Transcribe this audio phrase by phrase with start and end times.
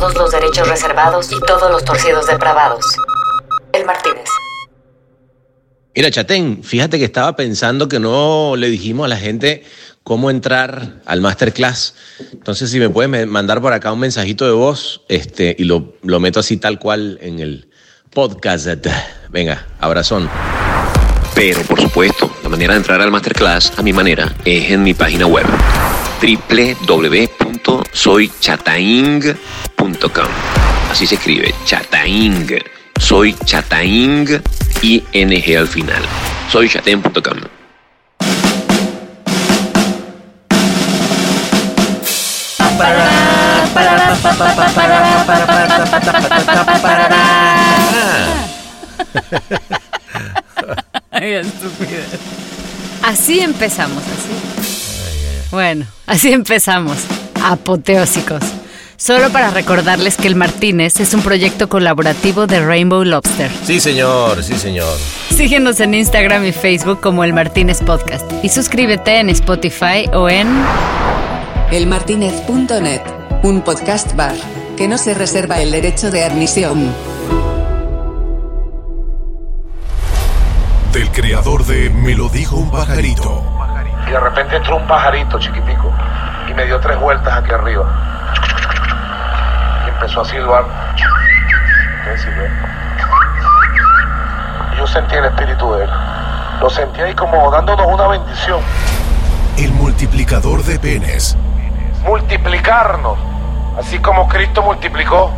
[0.00, 2.96] todos los derechos reservados y todos los torcidos depravados.
[3.74, 4.24] El Martínez.
[5.94, 9.62] Mira, Chatén, fíjate que estaba pensando que no le dijimos a la gente
[10.02, 11.94] cómo entrar al masterclass.
[12.32, 16.18] Entonces, si me puedes mandar por acá un mensajito de voz este, y lo, lo
[16.18, 17.68] meto así tal cual en el
[18.10, 18.86] podcast.
[19.28, 20.30] Venga, abrazón.
[21.34, 24.94] Pero, por supuesto, la manera de entrar al masterclass a mi manera es en mi
[24.94, 25.46] página web
[27.64, 30.28] www.soychataing.com.
[30.90, 32.58] Así se escribe, chataing.
[32.98, 34.42] Soy chataing,
[34.82, 36.02] ing al final.
[36.50, 37.38] Soychataing.com.
[51.10, 52.04] Ay, estúpida.
[53.02, 54.30] Así empezamos, así.
[55.50, 56.98] Bueno, así empezamos.
[57.44, 58.42] Apoteósicos.
[59.00, 63.50] Solo para recordarles que el Martínez es un proyecto colaborativo de Rainbow Lobster.
[63.64, 64.94] Sí, señor, sí, señor.
[65.34, 70.48] Síguenos en Instagram y Facebook como El Martínez Podcast y suscríbete en Spotify o en
[71.72, 73.00] elmartinez.net,
[73.42, 74.34] un podcast bar
[74.76, 76.94] que no se reserva el derecho de admisión.
[80.92, 83.42] Del creador de Me lo dijo un pajarito.
[84.06, 85.90] Y de repente entró un pajarito chiquitico
[86.60, 87.86] me dio tres vueltas aquí arriba.
[89.86, 90.66] Y empezó a silbar.
[94.74, 95.90] Y yo sentí el espíritu de él.
[96.60, 98.60] Lo sentí ahí como dándonos una bendición.
[99.56, 101.34] El multiplicador de penes.
[102.04, 103.18] Multiplicarnos.
[103.78, 105.32] Así como Cristo multiplicó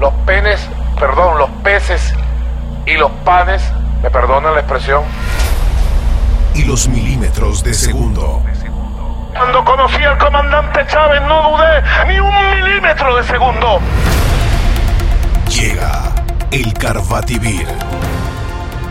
[0.00, 2.12] los penes, perdón, los peces
[2.86, 3.62] y los panes,
[4.02, 5.04] me perdonan la expresión.
[6.54, 8.42] Y los milímetros de segundo.
[9.36, 13.80] Cuando conocí al comandante Chávez no dudé ni un milímetro de segundo.
[15.48, 16.14] Llega
[16.50, 17.66] el Carbativir.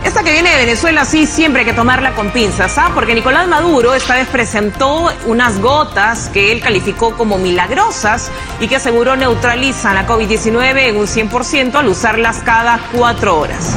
[0.04, 2.92] Esta que viene de Venezuela sí siempre hay que tomarla con pinzas, ¿ah?
[2.94, 8.76] Porque Nicolás Maduro esta vez presentó unas gotas que él calificó como milagrosas y que
[8.76, 13.76] aseguró neutralizan la COVID-19 en un 100% al usarlas cada cuatro horas.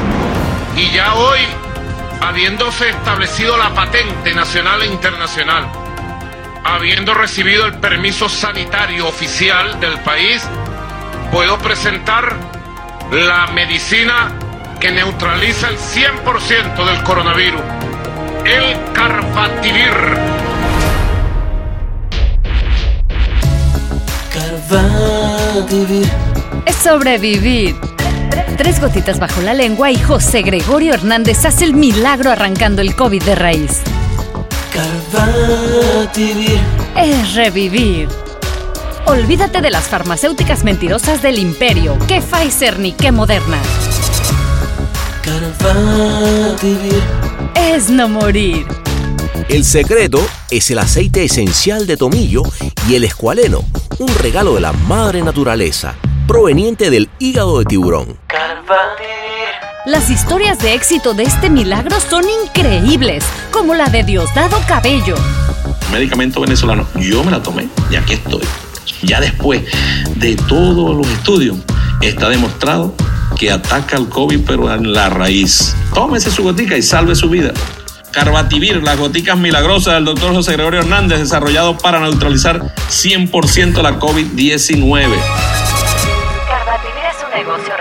[0.76, 1.40] Y ya hoy,
[2.22, 5.79] habiéndose establecido la patente nacional e internacional,
[6.75, 10.44] habiendo recibido el permiso sanitario oficial del país,
[11.31, 12.35] puedo presentar
[13.12, 14.31] la medicina
[14.80, 17.62] que neutraliza el 100% del coronavirus,
[18.46, 18.78] el.
[18.94, 19.90] Carbativir.
[26.66, 27.75] Es sobrevivir.
[28.57, 33.24] Tres gotitas bajo la lengua y José Gregorio Hernández hace el milagro arrancando el COVID
[33.24, 33.81] de raíz.
[34.80, 36.60] Carbativir.
[36.96, 38.08] Es revivir.
[39.06, 43.60] Olvídate de las farmacéuticas mentirosas del imperio, que Pfizer ni que Moderna.
[45.22, 47.04] Carbativir.
[47.56, 48.66] Es no morir.
[49.50, 52.44] El secreto es el aceite esencial de tomillo
[52.88, 53.66] y el escualeno,
[53.98, 58.18] un regalo de la madre naturaleza, proveniente del hígado de tiburón.
[59.90, 65.16] Las historias de éxito de este milagro son increíbles, como la de Diosdado Cabello.
[65.92, 68.44] Medicamento venezolano, yo me la tomé y aquí estoy.
[69.02, 69.64] Ya después
[70.16, 71.58] de todos los estudios,
[72.02, 72.94] está demostrado
[73.36, 75.76] que ataca al COVID pero en la raíz.
[75.96, 77.52] Tómese su gotica y salve su vida.
[78.12, 85.16] Carbativir, las goticas milagrosas del doctor José Gregorio Hernández, desarrollado para neutralizar 100% la COVID-19.
[86.48, 87.79] Carbativir es un negocio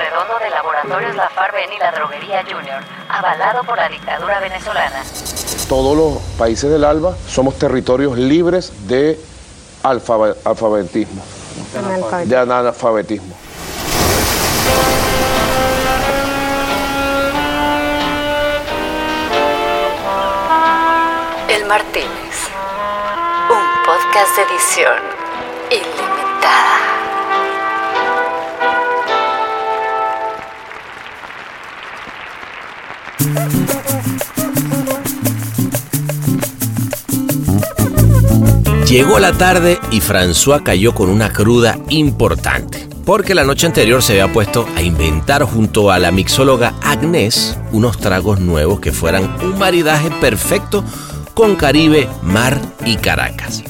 [0.89, 5.03] laboratorios La Farben y la Droguería Junior, avalado por la dictadura venezolana.
[5.69, 9.19] Todos los países del ALBA somos territorios libres de
[9.83, 11.23] alfabe- alfabetismo.
[12.25, 13.35] De analfabetismo.
[21.49, 22.37] El Martínez.
[23.51, 24.99] Un podcast de edición
[25.71, 26.78] ilimitada.
[38.89, 44.13] Llegó la tarde y François cayó con una cruda importante, porque la noche anterior se
[44.13, 49.59] había puesto a inventar junto a la mixóloga Agnès unos tragos nuevos que fueran un
[49.59, 50.83] maridaje perfecto
[51.35, 53.63] con Caribe, mar y Caracas.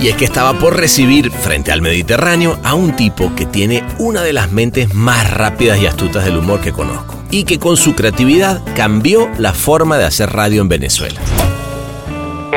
[0.00, 4.22] Y es que estaba por recibir frente al Mediterráneo a un tipo que tiene una
[4.22, 7.94] de las mentes más rápidas y astutas del humor que conozco, y que con su
[7.94, 11.20] creatividad cambió la forma de hacer radio en Venezuela.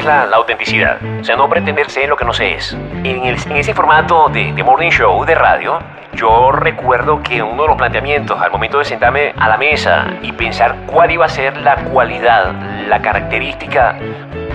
[0.08, 0.98] La, autenticidad.
[1.20, 2.74] O sea, no pretender ser lo que no se es.
[3.04, 3.26] En,
[3.56, 5.80] ese formato de, de morning show de radio,
[6.14, 10.32] yo recuerdo que uno de los planteamientos al momento de sentarme a la mesa y
[10.32, 12.54] pensar cuál iba a ser la cualidad,
[12.88, 13.96] la característica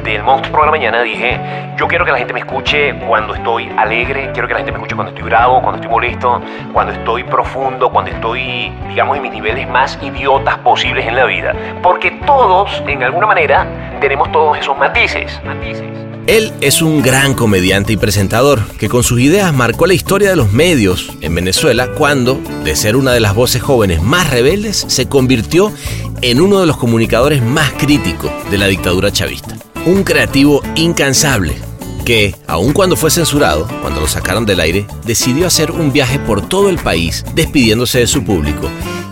[0.05, 1.39] del monstruo por la mañana, dije,
[1.77, 4.79] yo quiero que la gente me escuche cuando estoy alegre, quiero que la gente me
[4.79, 6.41] escuche cuando estoy bravo, cuando estoy molesto,
[6.73, 11.55] cuando estoy profundo, cuando estoy, digamos, en mis niveles más idiotas posibles en la vida.
[11.83, 13.67] Porque todos, en alguna manera,
[14.01, 15.41] tenemos todos esos matices.
[15.45, 15.87] matices.
[16.27, 20.37] Él es un gran comediante y presentador que con sus ideas marcó la historia de
[20.37, 25.09] los medios en Venezuela cuando, de ser una de las voces jóvenes más rebeldes, se
[25.09, 25.73] convirtió
[26.21, 29.57] en uno de los comunicadores más críticos de la dictadura chavista
[29.87, 31.57] un creativo incansable
[32.05, 36.47] que, aun cuando fue censurado, cuando lo sacaron del aire, decidió hacer un viaje por
[36.47, 38.69] todo el país despidiéndose de su público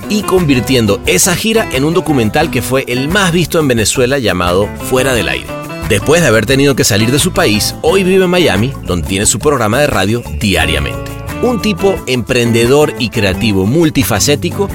[0.08, 4.68] y convirtiendo esa gira en un documental que fue el más visto en Venezuela llamado
[4.88, 5.46] Fuera del Aire.
[5.88, 9.26] Después de haber tenido que salir de su país, hoy vive en Miami, donde tiene
[9.26, 11.10] su programa de radio diariamente.
[11.42, 14.68] Un tipo emprendedor y creativo multifacético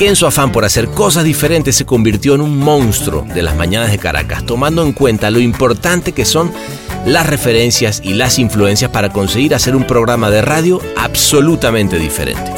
[0.00, 3.54] que en su afán por hacer cosas diferentes se convirtió en un monstruo de las
[3.54, 6.50] mañanas de Caracas, tomando en cuenta lo importante que son
[7.04, 12.50] las referencias y las influencias para conseguir hacer un programa de radio absolutamente diferente.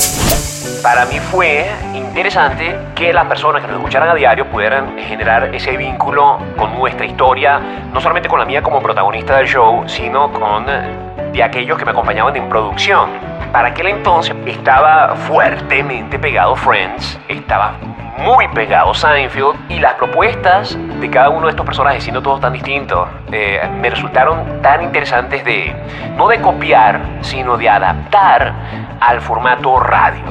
[0.85, 1.67] Para mí fue
[1.97, 7.07] interesante que las personas que nos escucharan a diario pudieran generar ese vínculo con nuestra
[7.07, 7.59] historia,
[7.93, 11.91] no solamente con la mía como protagonista del show, sino con de aquellos que me
[11.91, 17.79] acompañaban en producción para aquel entonces estaba fuertemente pegado Friends, estaba
[18.19, 22.53] muy pegado Seinfeld y las propuestas de cada uno de estos personajes, siendo todos tan
[22.53, 25.75] distintos, eh, me resultaron tan interesantes de,
[26.17, 28.55] no de copiar, sino de adaptar
[29.01, 30.23] al formato radio.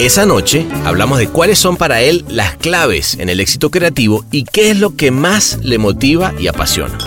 [0.00, 4.44] Esa noche hablamos de cuáles son para él las claves en el éxito creativo y
[4.44, 6.98] qué es lo que más le motiva y apasiona.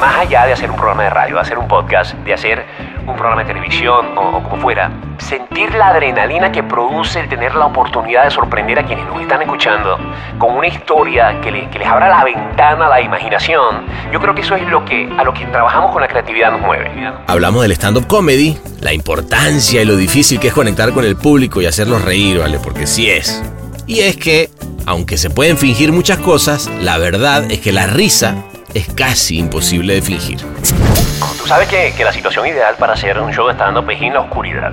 [0.00, 2.64] Más allá de hacer un programa de radio, de hacer un podcast, de hacer
[3.06, 7.66] un programa de televisión o, como fuera, sentir la adrenalina que produce el tener la
[7.66, 9.98] oportunidad de sorprender a quienes nos están escuchando
[10.38, 14.54] con una historia que, les abra la ventana a la imaginación, yo creo que eso
[14.54, 16.90] es lo que a lo que trabajamos con la creatividad nos mueve.
[17.26, 21.60] Hablamos del stand-up comedy, la importancia y lo difícil que es conectar con el público
[21.60, 22.58] y hacerlos reír, ¿vale?
[22.58, 23.42] Porque sí es.
[23.86, 24.50] Y es que,
[24.86, 28.36] aunque se pueden fingir muchas cosas, la verdad es que la risa
[28.74, 30.38] es casi imposible de fingir.
[31.52, 34.72] Sabes que, la situación ideal para hacer un show de stand-up en la oscuridad.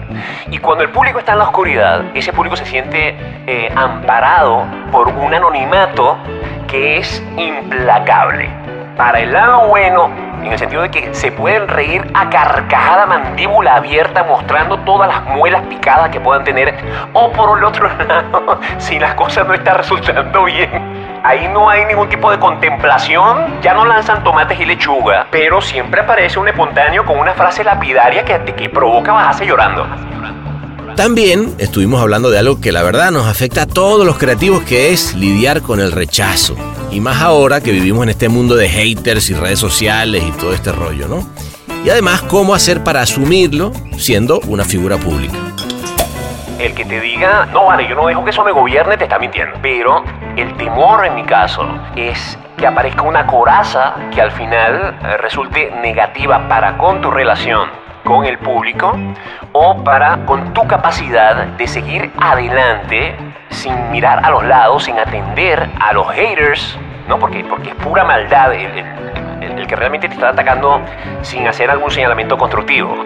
[0.49, 5.09] Y cuando el público está en la oscuridad, ese público se siente eh, amparado por
[5.09, 6.17] un anonimato
[6.69, 8.49] que es implacable.
[8.95, 10.09] Para el lado bueno,
[10.43, 15.23] en el sentido de que se pueden reír a carcajada mandíbula abierta mostrando todas las
[15.35, 16.73] muelas picadas que puedan tener.
[17.13, 21.83] O por el otro lado, si las cosas no están resultando bien, Ahí no hay
[21.83, 27.05] ningún tipo de contemplación, ya no lanzan tomates y lechuga, pero siempre aparece un espontáneo
[27.05, 29.85] con una frase lapidaria que, que provoca bajarse llorando.
[30.95, 34.91] También estuvimos hablando de algo que la verdad nos afecta a todos los creativos, que
[34.91, 36.55] es lidiar con el rechazo.
[36.91, 40.53] Y más ahora que vivimos en este mundo de haters y redes sociales y todo
[40.53, 41.27] este rollo, ¿no?
[41.85, 45.37] Y además, cómo hacer para asumirlo siendo una figura pública
[46.59, 49.17] el que te diga, no vale, yo no dejo que eso me gobierne, te está
[49.17, 49.57] mintiendo.
[49.61, 50.03] Pero
[50.35, 51.65] el temor en mi caso
[51.95, 57.69] es que aparezca una coraza que al final eh, resulte negativa para con tu relación
[58.03, 58.93] con el público
[59.51, 63.15] o para con tu capacidad de seguir adelante
[63.49, 67.19] sin mirar a los lados, sin atender a los haters, ¿no?
[67.19, 68.83] Porque, porque es pura maldad el,
[69.41, 70.81] el, que realmente te está atacando
[71.21, 73.05] sin hacer algún señalamiento constructivo.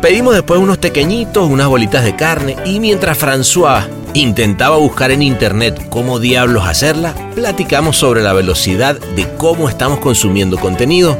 [0.00, 5.86] Pedimos después unos pequeñitos, unas bolitas de carne y mientras François intentaba buscar en internet
[5.88, 11.16] cómo diablos hacerla, platicamos sobre la velocidad de cómo estamos consumiendo contenido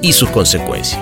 [0.00, 1.00] y sus consecuencias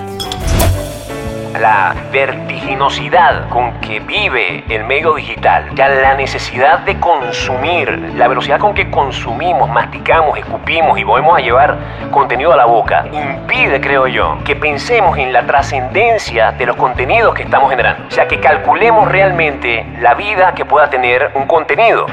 [1.59, 8.59] la vertiginosidad con que vive el medio digital, ya la necesidad de consumir, la velocidad
[8.59, 11.76] con que consumimos, masticamos, escupimos y volvemos a llevar
[12.11, 17.35] contenido a la boca, impide, creo yo, que pensemos en la trascendencia de los contenidos
[17.35, 18.07] que estamos generando.
[18.09, 22.07] O sea, que calculemos realmente la vida que pueda tener un contenido.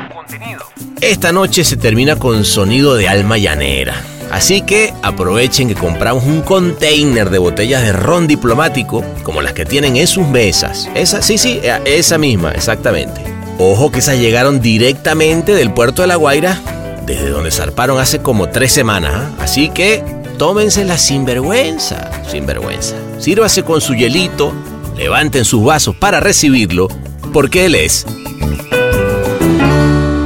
[1.01, 3.94] Esta noche se termina con sonido de alma llanera.
[4.31, 9.65] Así que aprovechen que compramos un container de botellas de ron diplomático, como las que
[9.65, 10.89] tienen en sus mesas.
[10.96, 13.22] Esa, sí, sí, eh, esa misma, exactamente.
[13.60, 16.62] Ojo que esas llegaron directamente del puerto de La Guaira,
[17.05, 19.13] desde donde zarparon hace como tres semanas.
[19.15, 19.31] ¿ah?
[19.39, 20.03] Así que
[20.38, 22.96] tómenselas sin vergüenza, sin vergüenza.
[23.19, 24.53] Sírvase con su hielito,
[24.96, 26.88] levanten sus vasos para recibirlo,
[27.34, 28.05] porque él es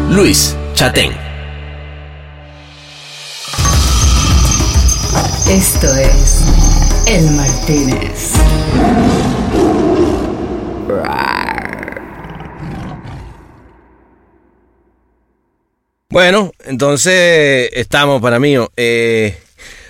[0.09, 1.30] Luis Chatén.
[5.51, 6.45] Esto es
[7.07, 8.35] El Martínez.
[16.09, 18.55] Bueno, entonces estamos, para mí.
[18.77, 19.37] Eh,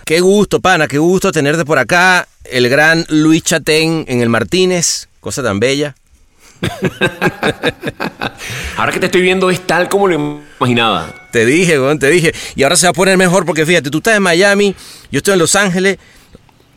[0.03, 2.27] qué gusto, pana, qué gusto tenerte por acá.
[2.44, 5.96] El gran Luis Chatén en el Martínez, cosa tan bella.
[8.82, 11.06] Ahora que te estoy viendo es tal como lo imaginaba.
[11.32, 12.34] Te dije, weón, te dije.
[12.56, 14.74] Y ahora se va a poner mejor porque fíjate, tú estás en Miami,
[15.12, 16.00] yo estoy en Los Ángeles,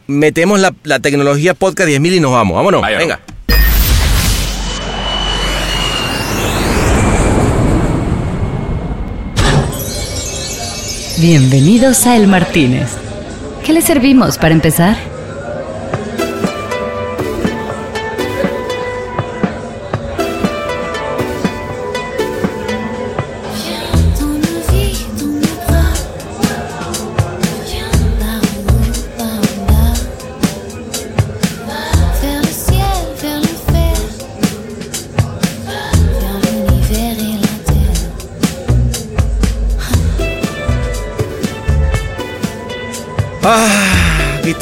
[0.07, 2.57] metemos la, la tecnología podcast 10.000 y nos vamos.
[2.57, 3.21] Vámonos, Vaya, venga.
[11.17, 12.91] Bienvenidos a El Martínez.
[13.65, 15.14] ¿Qué le servimos para empezar?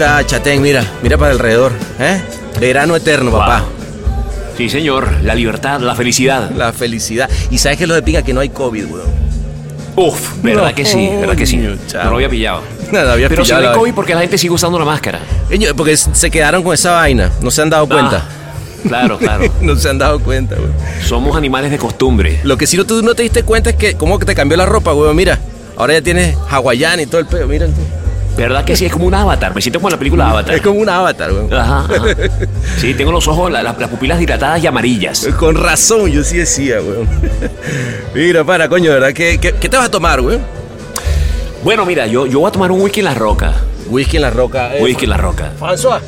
[0.02, 1.73] Está Chatén, mira, mira para alrededor.
[2.00, 2.21] ¿eh?
[2.61, 3.64] Verano eterno, papá.
[4.56, 5.09] Sí, señor.
[5.23, 6.50] La libertad, la felicidad.
[6.50, 7.30] La felicidad.
[7.50, 9.23] Y sabes que lo de pinga que no hay COVID, weón.
[9.94, 11.56] Uf, verdad No, que sí, verdad que sí.
[11.56, 12.11] coño, No chavo.
[12.11, 12.62] lo había pillado.
[12.90, 14.85] Nada, había Pero si pillado no hay la- COVID porque la gente sigue usando la
[14.85, 15.21] máscara.
[15.76, 18.25] Porque se quedaron con esa vaina, no se han dado cuenta.
[18.26, 19.44] Ah, claro, claro.
[19.61, 20.73] no se han dado cuenta, weón.
[21.06, 22.40] Somos animales de costumbre.
[22.42, 24.56] Lo que sí no, tú no te diste cuenta es que, ¿cómo que te cambió
[24.56, 25.14] la ropa, weón?
[25.14, 25.38] Mira,
[25.76, 27.66] ahora ya tienes hawaiana y todo el pedo, mira.
[27.66, 27.73] tú.
[28.37, 28.87] ¿Verdad que sí?
[28.87, 29.55] Es como un avatar.
[29.55, 30.55] Me siento como en la película Avatar.
[30.55, 31.53] Es como un avatar, weón.
[31.53, 32.05] Ajá, ajá.
[32.79, 35.29] Sí, tengo los ojos, la- la- las pupilas dilatadas y amarillas.
[35.39, 37.07] Con razón, yo sí decía, weón.
[38.15, 39.12] Mira, para, coño, ¿verdad?
[39.12, 40.41] ¿Qué, qué, qué te vas a tomar, weón?
[41.62, 43.53] Bueno, mira, yo, yo voy a tomar un whisky en la roca.
[43.89, 44.75] Whisky en la roca.
[44.77, 45.53] eh, Whisky en la roca.
[45.61, 46.01] François.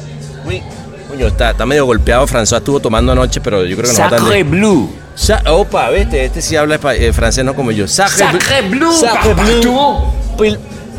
[0.47, 0.63] Oui.
[1.09, 2.27] Coño, está, está medio golpeado.
[2.27, 4.91] François estuvo tomando anoche, pero yo creo que no va tan Blue.
[5.15, 7.87] Sa- Opa, viste, este sí habla eh, francés, no como yo.
[7.87, 10.49] Sacré, Sacré Blue, papa, Blue.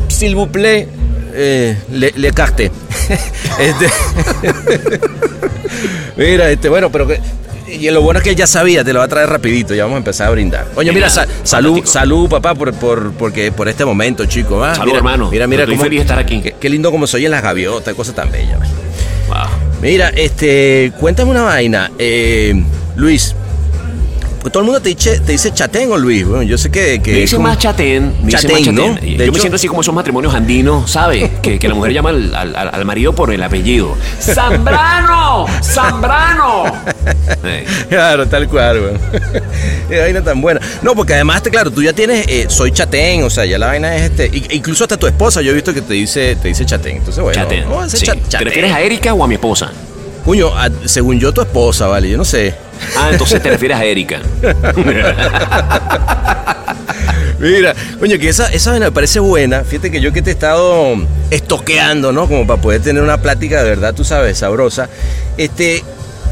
[0.08, 0.88] S'il vous plaît,
[1.36, 2.70] eh, le, le carte.
[3.60, 3.88] este,
[6.16, 7.20] mira, este, bueno, pero que.
[7.68, 9.96] Y lo bueno es que ya sabía, te lo va a traer rapidito, ya vamos
[9.96, 10.66] a empezar a brindar.
[10.76, 14.62] Oye, mira, salud, salud, papá, por, por, porque, por este momento, chico.
[14.62, 14.74] ah.
[14.76, 15.30] Salud, mira, hermano.
[15.30, 16.40] Mira, mira, Estoy feliz de estar aquí.
[16.40, 18.56] Qué, qué lindo como soy en las gaviotas, cosa tan bella.
[18.58, 18.68] man.
[19.26, 19.80] Wow.
[19.82, 22.54] Mira, este, cuéntame una vaina, eh,
[22.94, 23.34] Luis.
[24.46, 26.24] Pues todo el mundo te dice, te dice chatén o Luis.
[26.24, 27.02] Bueno, yo sé que.
[27.02, 28.14] que Me como- más chatén.
[28.22, 28.94] Me Chatén, más ¿no?
[28.94, 28.94] chatén.
[29.04, 31.28] De Yo hecho- me siento así como esos matrimonios andinos, ¿sabes?
[31.42, 33.96] Que, que la mujer llama al, al- al marido por el apellido.
[34.20, 35.46] ¡Zambrano!
[35.62, 36.64] ¡Zambrano!
[37.44, 39.00] Eh, Claro, tal cual, weón.
[39.88, 40.60] Qué vaina tan buena.
[40.82, 43.66] No, porque además, te- claro, tú ya tienes, eh, soy chatén, o sea, ya la
[43.66, 44.26] vaina es este.
[44.26, 46.98] i- Incluso hasta tu esposa, yo he visto que te dice, te dice chatén.
[46.98, 47.64] Entonces, bueno, chatén.
[47.88, 48.04] Sí.
[48.06, 48.46] chat- ¿Te chatén.
[48.46, 49.70] refieres a Erika o a mi esposa?
[50.26, 52.52] Coño, a- según yo, tu esposa, vale, yo no sé.
[52.98, 54.20] Ah, entonces te refieres a Erika.
[57.38, 59.62] Mira, coño, que esa, esa me parece buena.
[59.62, 60.94] Fíjate que yo que te he estado
[61.30, 62.26] estoqueando, ¿no?
[62.28, 64.88] Como para poder tener una plática de verdad, tú sabes, sabrosa.
[65.36, 65.84] Este,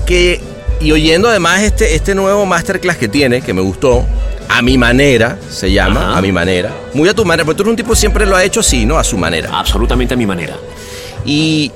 [0.07, 0.41] que,
[0.81, 4.05] y oyendo además este, este nuevo masterclass que tiene, que me gustó,
[4.49, 6.19] a mi manera, se llama, Ajá.
[6.19, 6.71] a mi manera.
[6.95, 8.87] Muy a tu manera, porque tú eres un tipo que siempre lo ha hecho así,
[8.87, 8.99] ¿no?
[8.99, 9.51] A su manera.
[9.53, 10.57] Absolutamente a mi manera.
[11.27, 11.71] Y,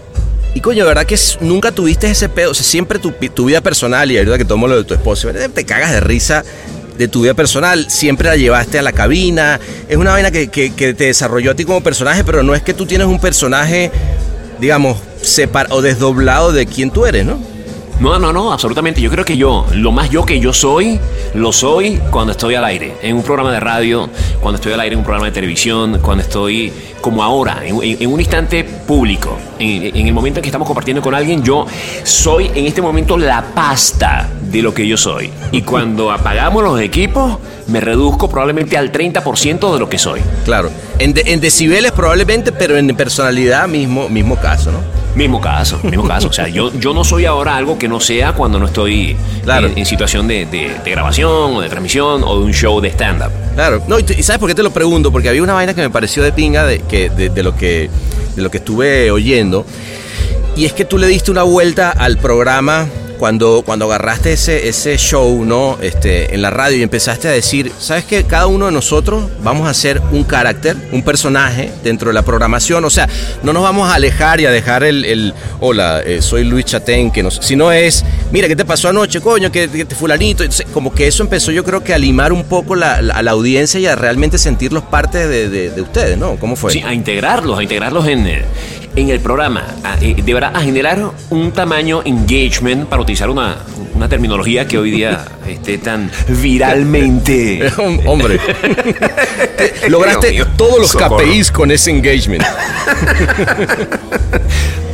[0.54, 2.50] y coño, verdad que nunca tuviste ese pedo.
[2.50, 3.12] O sea, siempre tu,
[3.44, 6.44] vida personal, y ahorita que tomo lo de tu esposo, te cagas de risa
[6.96, 7.88] de tu vida personal.
[7.90, 9.60] Siempre la llevaste a la cabina.
[9.88, 12.62] Es una vaina que, que- que te desarrolló a ti como personaje, pero no es
[12.62, 13.90] que tú tienes un personaje,
[14.60, 17.38] digamos, separado o desdoblado de quién tú eres, ¿no?
[18.00, 19.00] No, no, no, absolutamente.
[19.00, 21.00] Yo creo que yo, lo más yo que yo soy,
[21.34, 24.08] lo soy cuando estoy al aire, en un programa de radio,
[24.40, 27.74] cuando estoy al aire en un programa de televisión, cuando estoy como ahora, en,
[28.08, 31.66] un instante público, en, el momento en que estamos compartiendo con alguien, yo
[32.04, 35.30] soy en este momento la pasta de lo que yo soy.
[35.50, 40.20] Y cuando apagamos los equipos, me reduzco probablemente al 30% de lo que soy.
[40.44, 40.70] Claro.
[41.00, 44.97] En, de- en decibeles probablemente, pero en personalidad mismo, mismo caso, ¿no?
[45.14, 46.28] Mismo caso, mismo caso.
[46.28, 49.66] O sea, yo, yo no soy ahora algo que no sea cuando no estoy Claro.
[49.66, 52.88] en, en situación de, de- de grabación o de transmisión o de un show de
[52.90, 53.30] stand-up.
[53.54, 55.10] Claro, no, y, tú- y ¿sabes por qué te lo pregunto?
[55.10, 57.90] Porque había una vaina que me pareció de pinga de, que, de, de lo, que,
[58.36, 59.66] de lo que estuve oyendo.
[60.56, 62.86] Y es que tú le diste una vuelta al programa
[63.18, 65.78] cuando, cuando agarraste ese, ese show, ¿no?
[65.82, 68.24] Este, en la radio y empezaste a decir, ¿sabes qué?
[68.24, 72.84] Cada uno de nosotros vamos a hacer un carácter, un personaje dentro de la programación.
[72.84, 73.08] O sea,
[73.42, 77.10] no nos vamos a alejar y a dejar el, el, hola, eh, soy Luis Chatén,
[77.10, 79.50] que nos, sino es, mira, ¿qué te pasó anoche, coño?
[79.52, 80.42] Que, que te fulanito.
[80.44, 83.22] Entonces, como que eso empezó yo creo que a limar un poco la, la- a
[83.22, 86.36] la audiencia y a realmente sentirlos parte de, de- de ustedes, ¿no?
[86.36, 86.72] ¿Cómo fue?
[86.72, 88.44] Sí, a integrarlos, a integrarlos en, eh,
[89.00, 93.58] en el programa, a, eh, de verdad, a generar un tamaño engagement, para utilizar una,
[93.94, 97.72] una terminología que hoy día esté tan viralmente.
[98.06, 98.40] Hombre,
[99.88, 101.18] lograste Dios todos los socorro.
[101.18, 102.44] KPIs con ese engagement.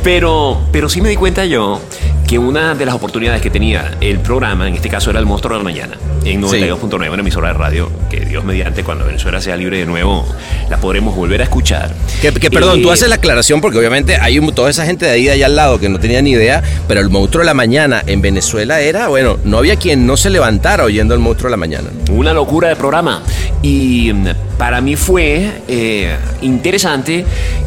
[0.03, 1.81] Pero, pero sí me di cuenta yo
[2.27, 5.57] que una de las oportunidades que tenía el programa, en este caso era el Monstruo
[5.57, 9.55] de la Mañana, en 92.9, una emisora de radio, que Dios mediante, cuando Venezuela sea
[9.55, 10.25] libre de nuevo,
[10.69, 11.93] la podremos volver a escuchar.
[12.21, 15.05] Que, que, perdón, Eh, tú haces la aclaración porque obviamente hay un- toda esa gente
[15.05, 17.45] de ahí de allá al lado que no tenía ni idea, pero el monstruo de
[17.45, 21.49] la mañana en Venezuela era, bueno, no había quien no se levantara oyendo el monstruo
[21.49, 21.89] de la mañana.
[22.11, 23.21] Una locura de programa.
[23.61, 27.25] Y mm, para mí fue eh, interesante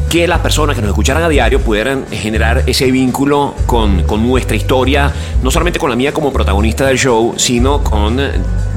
[0.08, 4.56] que las personas que nos escucharan a diario pudieran generar ese vínculo con, con nuestra
[4.56, 8.32] historia, no solamente con la mía como protagonista del show, sino con eh,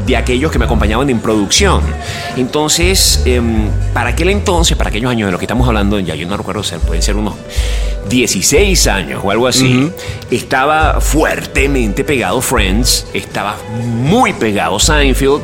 [0.05, 1.81] de aquellos que me acompañaban en producción.
[2.35, 6.27] Entonces, em, para aquel entonces, para aquellos años de los que estamos hablando, ya yo
[6.27, 7.35] no recuerdo, ser, pueden ser unos
[8.09, 9.89] 16 años o algo así,
[10.29, 15.41] estaba fuertemente pegado Friends, estaba muy pegado Seinfeld,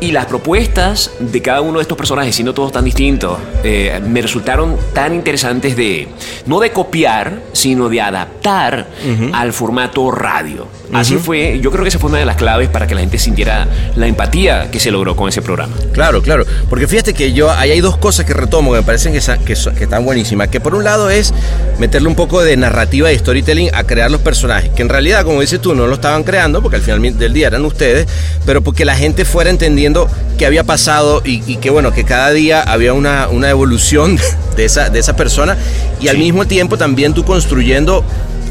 [0.00, 4.22] y las propuestas de cada uno de estos personajes, siendo todos tan distintos, eh, me
[4.22, 6.08] resultaron tan interesantes de,
[6.46, 8.86] no de copiar, sino de adaptar
[9.32, 10.66] al formato radio.
[10.92, 13.18] Así fue, yo creo que esa fue una de las claves para que la gente
[13.18, 15.74] sintiera la empatía que se logró con ese programa.
[15.92, 16.44] Claro, claro.
[16.70, 20.04] Porque fíjate que yo, ahí hay dos cosas que retomo que me parecen que, están
[20.04, 20.48] buenísimas.
[20.48, 21.34] Que por un lado es
[21.78, 24.70] meterle un poco de narrativa y storytelling a crear los personajes.
[24.70, 27.48] Que en realidad, como dices tú, no lo estaban creando porque al final del día
[27.48, 28.06] eran ustedes,
[28.46, 32.30] pero porque la gente fuera entendiendo qué había pasado y, y que bueno, que cada
[32.30, 34.18] día había una, una evolución
[34.56, 35.56] de esa, de esa persona
[36.00, 38.04] y al mismo tiempo también tú construyendo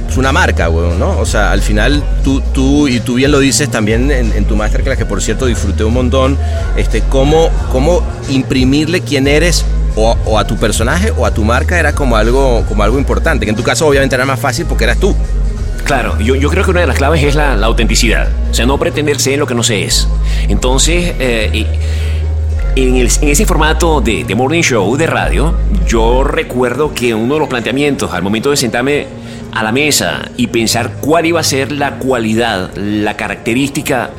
[0.06, 1.18] pues, una marca, weón, ¿no?
[1.20, 4.56] O sea, al final tú, tú y tú bien lo dices también en, en tu
[4.56, 6.38] masterclass, que por cierto disfruté un montón,
[6.78, 9.66] este, cómo, cómo imprimirle quién eres
[9.96, 13.46] o, o a tu personaje o a tu marca era como algo, como algo importante,
[13.46, 15.16] que en tu caso obviamente era más fácil porque eras tú.
[15.84, 18.28] Claro, yo, yo creo que una de las claves es la, la autenticidad.
[18.52, 20.08] O sea, no pretender ser lo que no se es.
[20.50, 21.66] Entonces, eh, y-
[22.78, 25.56] en, el- ese formato de, de morning show de radio,
[25.88, 29.08] yo recuerdo que uno de los planteamientos al momento de sentarme
[29.54, 34.12] a la mesa y pensar cuál iba a ser la cualidad, la característica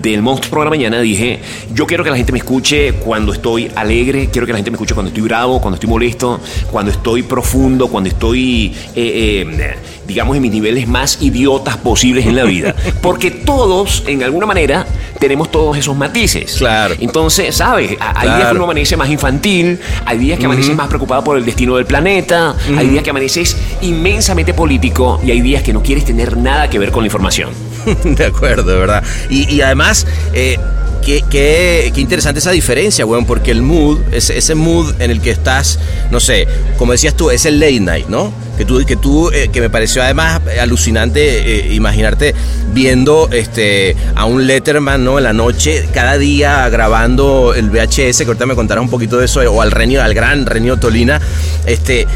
[0.00, 1.40] del monstruo de la mañana, dije,
[1.72, 4.76] yo quiero que la gente me escuche cuando estoy alegre, quiero que la gente me
[4.76, 10.36] escuche cuando estoy bravo, cuando estoy molesto, cuando estoy profundo, cuando estoy, eh, eh, digamos,
[10.36, 12.74] en mis niveles más idiotas posibles en la vida.
[13.02, 14.86] Porque todos, en alguna manera,
[15.18, 16.56] tenemos todos esos matices.
[16.58, 16.94] Claro.
[17.00, 17.96] Entonces, ¿sabes?
[18.00, 21.44] Hay días que uno amanece más infantil, hay días que amaneces más preocupado por el
[21.44, 26.04] destino del planeta, hay días que amaneces inmensamente político y hay días que no quieres
[26.04, 27.50] tener nada que ver con la información.
[28.04, 29.02] de acuerdo, verdad.
[29.30, 30.58] Y, y además, eh,
[31.04, 35.20] qué, qué- qué interesante esa diferencia, weón, porque el mood, ese, ese mood en el
[35.20, 35.78] que estás,
[36.10, 36.46] no sé,
[36.78, 38.32] como decías tú, es el late night, ¿no?
[38.56, 42.34] Que tú, que tú, eh, que me pareció además eh, alucinante eh, imaginarte
[42.72, 45.18] viendo este a un Letterman, ¿no?
[45.18, 49.26] En la noche, cada día grabando el VHS, que ahorita me contarás un poquito de
[49.26, 51.20] eso, o al Renio, al gran Renio Tolina,
[51.66, 52.06] este,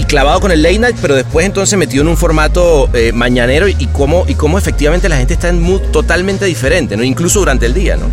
[0.00, 3.68] y clavado con el late night, pero después entonces metido en un formato eh, mañanero
[3.68, 7.04] y cómo, y cómo efectivamente la gente está en mood totalmente diferente, ¿no?
[7.04, 8.06] Incluso durante el día, ¿no?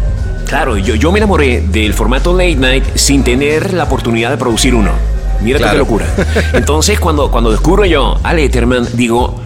[0.47, 4.75] Claro, yo, yo me enamoré del formato late night sin tener la oportunidad de producir
[4.75, 4.91] uno.
[5.41, 5.73] Mira Claro.
[5.73, 6.05] qué locura.
[6.53, 9.39] Entonces, cuando, cuando descubro yo a Letterman, digo,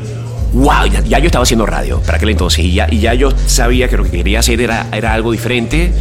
[0.54, 3.32] wow, ya, ya yo estaba haciendo radio para aquel entonces y ya, y ya yo
[3.46, 5.94] sabía que lo que quería hacer era, era algo diferente,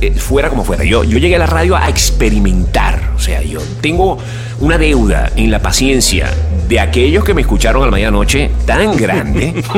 [0.00, 0.84] eh, fuera como fuera.
[0.84, 3.12] Yo, yo llegué a la radio a experimentar.
[3.16, 4.18] O sea, yo tengo
[4.60, 6.30] una deuda en la paciencia
[6.68, 9.54] de aquellos que me escucharon a la medianoche tan grande.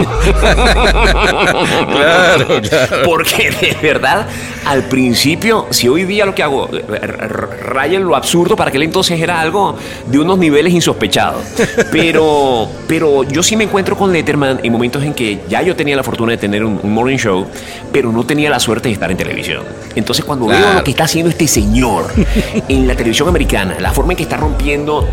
[1.89, 3.03] Claro, claro.
[3.05, 4.27] Porque de verdad,
[4.65, 8.83] al principio, si hoy día lo que hago eh, raya en lo absurdo, para aquel
[8.83, 9.77] entonces era algo
[10.07, 11.43] de unos niveles insospechados.
[11.91, 15.97] Pero, pero yo sí me encuentro con Letterman en momentos en que ya yo tenía
[15.97, 17.47] la fortuna de tener un, un morning show,
[17.93, 19.65] pero no tenía la suerte de estar en televisión.
[19.95, 22.13] Entonces, cuando veo lo que está haciendo este señor
[22.69, 25.07] en la televisión americana, la forma en que está rompiendo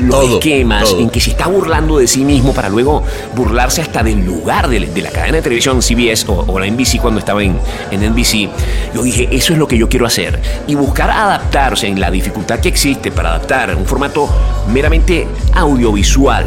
[0.00, 1.00] los Todo, esquemas, todo.
[1.00, 3.02] en que se está burlando de sí mismo para luego
[3.34, 7.00] burlarse hasta del lugar de, de la cadena de televisión CBS o, o la NBC
[7.00, 7.58] cuando estaba en,
[7.90, 8.48] en NBC,
[8.94, 10.40] yo dije, eso es lo que yo quiero hacer.
[10.66, 14.28] Y buscar adaptarse en la dificultad que existe para adaptar un formato
[14.72, 16.46] meramente audiovisual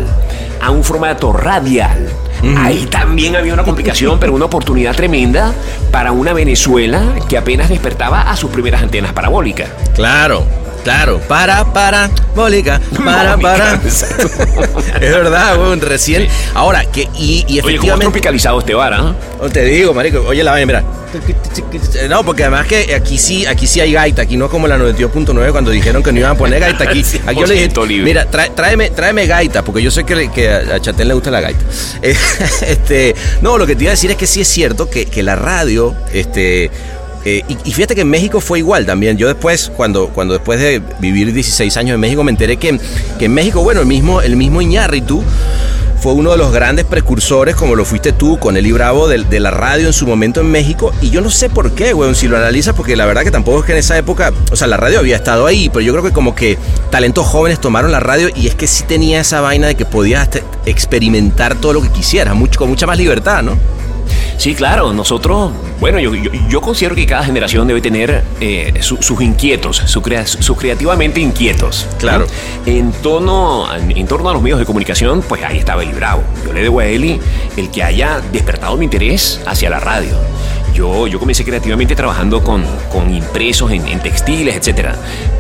[0.62, 2.10] a un formato radial.
[2.58, 5.54] Ahí también había una complicación, pero una oportunidad tremenda
[5.92, 9.70] para una Venezuela que apenas despertaba a sus primeras antenas parabólicas.
[9.96, 10.65] Claro.
[10.86, 13.74] Claro, para, para, bólica, para, para.
[13.84, 14.06] es
[15.02, 16.28] verdad, weón, recién.
[16.54, 18.06] Ahora, que, y, y Oye, ¿cómo efectivamente.
[18.06, 19.16] tropicalizado este bar, ah?
[19.42, 20.84] Oh, Te digo, marico, oye la vaina, mira.
[22.08, 24.78] No, porque además que aquí sí, aquí sí hay gaita, aquí no es como la
[24.78, 27.04] 92.9 cuando dijeron que no iban a poner gaita aquí.
[27.26, 28.04] Aquí yo le dije, 100% libre.
[28.06, 31.42] mira, tráeme, tráeme gaita, porque yo sé que, le- que a Chatén le gusta la
[31.42, 31.62] gaita.
[32.04, 32.16] Eh,
[32.68, 35.24] este, no, lo que te iba a decir es que sí es cierto que, que
[35.24, 36.70] la radio, este,
[37.26, 39.18] eh, y, fíjate que en México fue igual también.
[39.18, 42.80] Yo después, cuando, cuando después de vivir 16 años en México, me enteré que,
[43.18, 45.24] que en México, bueno, el mismo, el mismo Iñárritu
[46.06, 49.50] fue uno de los grandes precursores, como lo fuiste tú, con Eli Bravo, de, la
[49.50, 50.94] radio en su momento en México.
[51.02, 53.62] Y yo no sé por qué, weón, si lo analizas, porque la verdad que tampoco
[53.62, 56.04] es que en esa época, o sea, la radio había estado ahí, pero yo creo
[56.04, 56.60] que como que
[56.92, 60.30] talentos jóvenes tomaron la radio y es que sí tenía esa vaina de que podías
[60.68, 63.58] experimentar todo lo que quisieras, mucho, con mucha más libertad, ¿no?
[64.38, 68.98] Sí, claro, nosotros, bueno, yo, yo, yo considero que cada generación debe tener eh, su-
[69.02, 71.88] sus inquietos, crea- sus creativamente inquietos.
[71.98, 72.28] Claro.
[72.66, 76.22] En, torno, en torno a los medios de comunicación, pues ahí estaba Eli Bravo.
[76.46, 77.20] Yo le debo a Eli
[77.58, 80.16] el que haya despertado mi interés hacia la radio.
[80.76, 84.90] Yo, yo comencé creativamente trabajando con, con impresos en, en textiles, etc.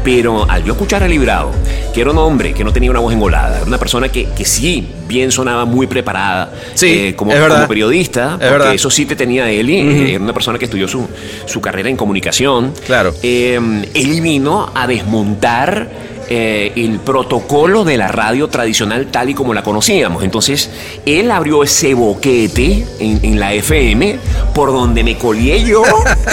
[0.04, 1.52] Pero al yo escuchar a Eli Bravo,
[1.94, 4.46] que era un hombre que no tenía una voz engolada, era una persona que, que
[4.46, 7.58] sí, bien sonaba muy preparada Sí, eh, como, es verdad.
[7.58, 8.74] como periodista, Es porque verdad.
[8.74, 9.92] eso sí te tenía Eli, Ujú.
[9.92, 11.06] eh, era una persona que estudió su,
[11.46, 12.74] su carrera en comunicación.
[12.86, 13.14] Claro.
[13.22, 13.60] Eh,
[13.94, 15.90] Eli vino a desmontar
[16.30, 20.24] eh, el protocolo de la radio tradicional tal y como la conocíamos.
[20.24, 20.70] Entonces,
[21.06, 24.18] él abrió ese boquete en, en la FM
[24.54, 25.84] por donde me colié yo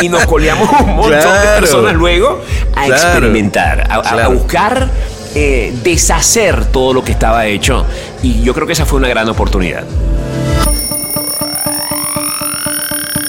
[0.01, 2.41] y nos coleamos un montón de personas luego
[2.75, 2.95] a Claro.
[3.11, 4.91] experimentar, a- buscar
[5.35, 7.85] eh, deshacer todo lo que estaba hecho.
[8.23, 9.85] Y yo creo que esa fue una gran oportunidad.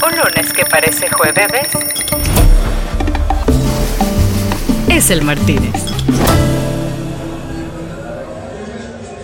[0.06, 1.68] Un lunes que parece jueves.
[4.90, 5.72] Es el Martínez.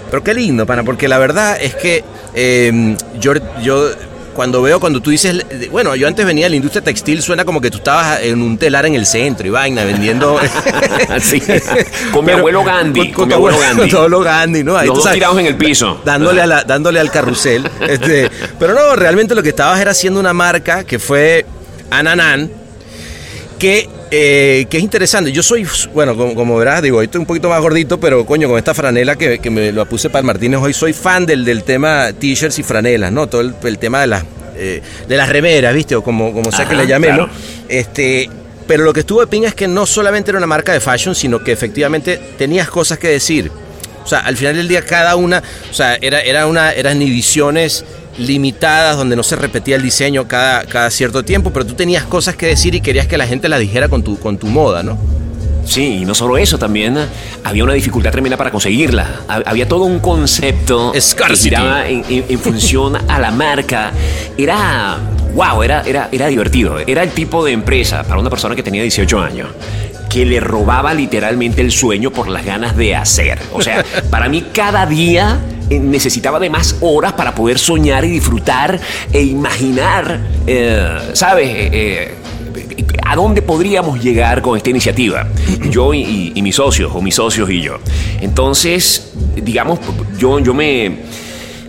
[0.10, 3.90] Pero qué lindo, pana, porque la verdad es que eh, yo, yo
[4.34, 7.60] cuando veo, cuando tú dices, bueno, yo antes venía de la industria textil, suena como
[7.60, 10.40] que tú estabas en un telar en el centro y vaina, vendiendo...
[11.20, 11.42] Sí.
[12.14, 13.12] Con mi abuelo Gandhi.
[13.12, 13.90] Con, mi abuelo abuelo- Gandhi.
[13.92, 14.78] Con abuelo Gandhi, ¿no?
[14.78, 16.02] Ahí Los tú dos sabes, tirados en el piso.
[16.06, 17.70] Dándole, a la- dándole al carrusel.
[17.88, 21.46] este, pero no, realmente lo que estabas era haciendo una marca que fue
[21.90, 22.50] Ananan,
[23.58, 25.32] que, eh, que es interesante.
[25.32, 28.48] Yo soy, bueno, como, como verás, digo, hoy estoy un poquito más gordito, pero coño,
[28.48, 31.46] con esta franela que, que me lo puse para el Martínez hoy, soy fan del,
[31.46, 33.28] del tema t-shirts y franelas, ¿no?
[33.28, 34.24] Todo el, el tema de las,
[34.56, 35.96] eh, de las remeras, ¿viste?
[35.96, 37.28] O como, como sea que le llamemos.
[37.28, 37.32] claro.
[37.68, 38.30] Este,
[38.68, 41.16] pero lo que estuvo de pinga es que no solamente era una marca de fashion,
[41.16, 43.52] sino que efectivamente tenías cosas que decir.
[44.04, 47.84] O sea, al final del día cada una, o sea, era, era una, eran ediciones
[48.20, 52.36] limitadas donde no se repetía el diseño cada, cada cierto tiempo, pero tú tenías cosas
[52.36, 54.98] que decir y querías que la gente las dijera con tu, con tu moda, ¿no?
[55.66, 56.98] Sí, y no solo eso, también
[57.44, 59.08] había una dificultad tremenda para conseguirla.
[59.28, 61.50] Ha- Había todo un concepto que Scarcity.
[61.50, 63.92] giraba en, en- en función a la marca.
[64.36, 64.98] Era,
[65.36, 66.80] wow, era, era, era divertido.
[66.80, 69.48] Era el tipo de empresa para una persona que tenía 18 años
[70.10, 73.38] que le robaba literalmente el sueño por las ganas de hacer.
[73.54, 75.38] O sea, para mí cada día
[75.70, 78.80] necesitaba de más horas para poder soñar y disfrutar
[79.12, 81.48] e imaginar, eh, ¿sabes?
[81.50, 82.16] Eh, eh,
[83.06, 85.28] ¿A dónde podríamos llegar con esta iniciativa?
[85.70, 87.78] Yo y, mis socios, o mis socios y yo.
[88.22, 89.80] Entonces, digamos,
[90.18, 91.00] yo, yo me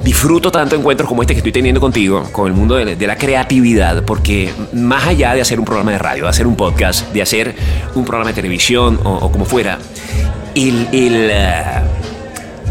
[0.04, 4.02] disfruto tanto encuentros como este que estoy teniendo contigo, con el mundo de, la- creatividad,
[4.04, 7.54] porque más allá de hacer un programa de radio, de hacer un podcast, de hacer
[7.94, 9.78] un programa de televisión o, como fuera,
[10.54, 11.62] el, eh,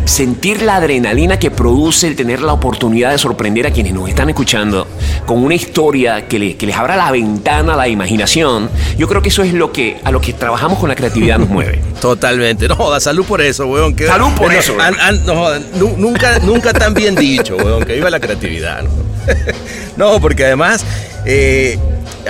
[0.10, 4.28] sentir la adrenalina que produce el tener la oportunidad de sorprender a quienes nos están
[4.30, 4.88] escuchando
[5.26, 9.22] con una historia que, le- que les abra la ventana a la imaginación, yo creo
[9.22, 11.80] que eso es lo que a lo que trabajamos con la creatividad nos mueve.
[12.02, 12.68] Totalmente.
[12.68, 13.96] No joda, salud por eso, weón.
[13.96, 14.96] que- Salud por no, eso, weón.
[15.00, 18.82] an- an- no nunca, nunca tan bien dicho, weón, que viva la creatividad.
[18.84, 18.90] No,
[19.98, 20.84] No, porque además,
[21.26, 21.78] eh,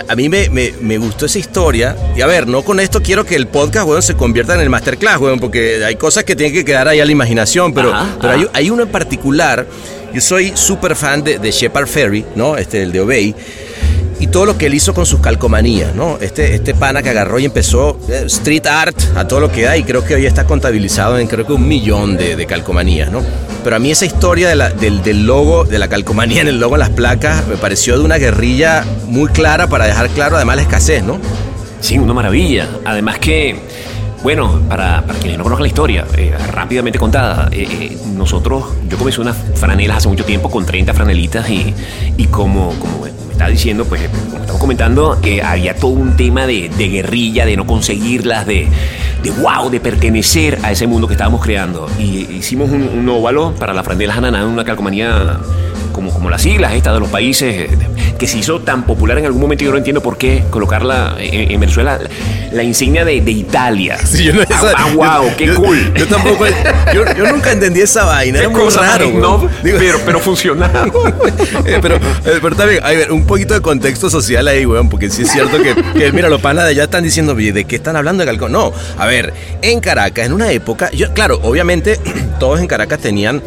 [0.08, 1.95] a mí me, me- me gustó esa historia.
[2.15, 4.69] Y a ver, no con esto quiero que el podcast, weón, se convierta en el
[4.69, 7.73] masterclass, weón, porque hay cosas que tienen que quedar ahí a la imaginación.
[7.73, 8.41] Pero, Ajá, pero ajá.
[8.41, 9.65] hay, hay uno en particular.
[10.13, 12.58] Yo soy súper fan de, de Shepard Ferry, ¿no?
[12.58, 13.36] Este, el de Obey
[14.19, 16.17] y todo lo que él hizo con sus calcomanías, ¿no?
[16.19, 19.78] Este, este pana que agarró y empezó eh, street art a todo lo que da
[19.78, 23.21] y creo que hoy está contabilizado en creo que un millón de, de calcomanías, ¿no?
[23.63, 26.80] Pero a mí esa historia del, del logo, de la calcomanía en el logo en
[26.80, 31.04] las placas, me pareció de una guerrilla muy clara para dejar claro además la escasez,
[31.04, 31.19] ¿no?
[31.82, 32.67] Sí, una maravilla.
[32.86, 33.60] Además que,
[34.24, 38.98] bueno, para, para quienes no conozcan la historia, eh, rápidamente contada, eh, eh, nosotros, yo
[38.98, 41.74] comencé unas franelas hace mucho tiempo con 30 franelitas y,
[42.17, 43.08] y como, como
[43.39, 47.56] estaba diciendo, pues, como estamos comentando, que había todo un tema de, de guerrilla, de
[47.56, 48.67] no conseguirlas, de,
[49.23, 51.89] de wow, de pertenecer a ese mundo que estábamos creando.
[51.97, 55.39] Y hicimos un, un óvalo para la franela Hananá, una calcomanía
[56.00, 57.78] como, como las siglas estas de los países, eh,
[58.18, 61.52] que se hizo tan popular en algún momento, yo no entiendo por qué colocarla en,
[61.52, 62.10] en Venezuela, la,
[62.52, 63.98] la insignia de, de Italia.
[64.06, 65.94] Sí, yo no- esa- ah, wow, qué yo- cool.
[65.94, 66.46] Yo tampoco.
[66.94, 68.40] Yo, yo nunca entendí esa vaina.
[68.40, 69.06] Era muy raro.
[69.64, 70.86] Digo- pero, pero funcionaba.
[71.66, 75.24] Eh, pero, eh, pero a ver, un poquito de contexto social ahí, weón, porque sí
[75.24, 77.96] es cierto que, que, mira, los panas de allá están diciendo, "Oye, ¿de qué están
[77.96, 78.52] hablando de Calcón?
[78.52, 82.00] No, a ver, en Caracas, en una época, yo, claro, obviamente,
[82.40, 83.42] todos en Caracas tenían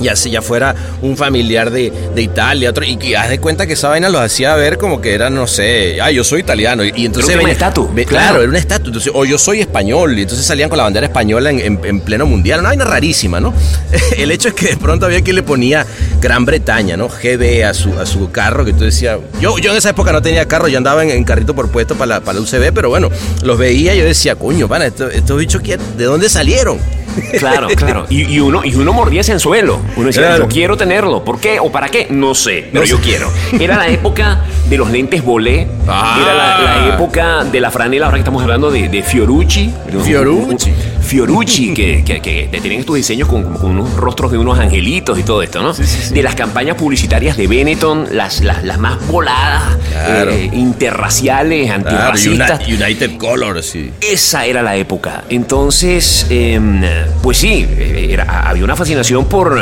[0.00, 3.66] ya si ya fuera un familiar de, de Italia, otro, y, y haz de cuenta
[3.66, 6.84] que esa vaina los hacía ver como que eran, no sé, ah, yo soy italiano,
[6.84, 7.30] y, y entonces...
[7.30, 8.24] Era un tema venía- de estatus, ve- claro.
[8.28, 11.06] Claro, era un estatus, entonces, o yo soy español, y entonces salían con la bandera
[11.06, 13.52] española en, en- en pleno mundial, una vaina rarísima, ¿no?
[14.16, 15.86] El hecho es que de pronto había quien le ponía
[16.20, 17.08] Gran Bretaña, ¿no?
[17.08, 20.22] GB a su, a su carro, que tú decías, yo, yo en esa época no
[20.22, 22.88] tenía carro, yo andaba en, en carrito por puesto para la, para la UCB, pero
[22.88, 23.10] bueno,
[23.42, 26.78] los veía y yo decía, coño, pana, estos, estos bichos, ¿quién- ¿de dónde salieron?
[27.38, 28.06] Claro, claro.
[28.08, 29.80] Y, y uno, y uno mordía ese anzuelo.
[29.96, 30.44] Uno decía, Claro.
[30.44, 31.24] yo quiero tenerlo.
[31.24, 32.06] ¿Por qué o para qué?
[32.10, 33.02] No sé, pero No yo sé.
[33.02, 33.30] quiero.
[33.58, 35.66] Era la época de los lentes bolé.
[35.88, 36.18] Ah.
[36.22, 39.70] Era la, la época de la franela, ahora que estamos hablando de, de Fiorucci.
[40.04, 40.72] Fiorucci.
[41.02, 45.22] Fiorucci, que, que, que tenían estos diseños con, con unos rostros de unos angelitos y
[45.22, 45.74] todo esto, ¿no?
[45.74, 50.30] De las campañas publicitarias de Benetton, las, las, las más voladas, Claro.
[50.32, 52.60] eh, interraciales, antirracistas.
[52.66, 53.90] Uni- United Colors, sí.
[54.00, 55.24] Esa era la época.
[55.28, 56.80] Entonces, em,
[57.22, 59.58] pues sí, eh, era- había una fascinación por,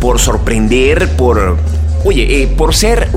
[0.00, 1.56] por sorprender, por,
[2.04, 3.08] oye, eh, por ser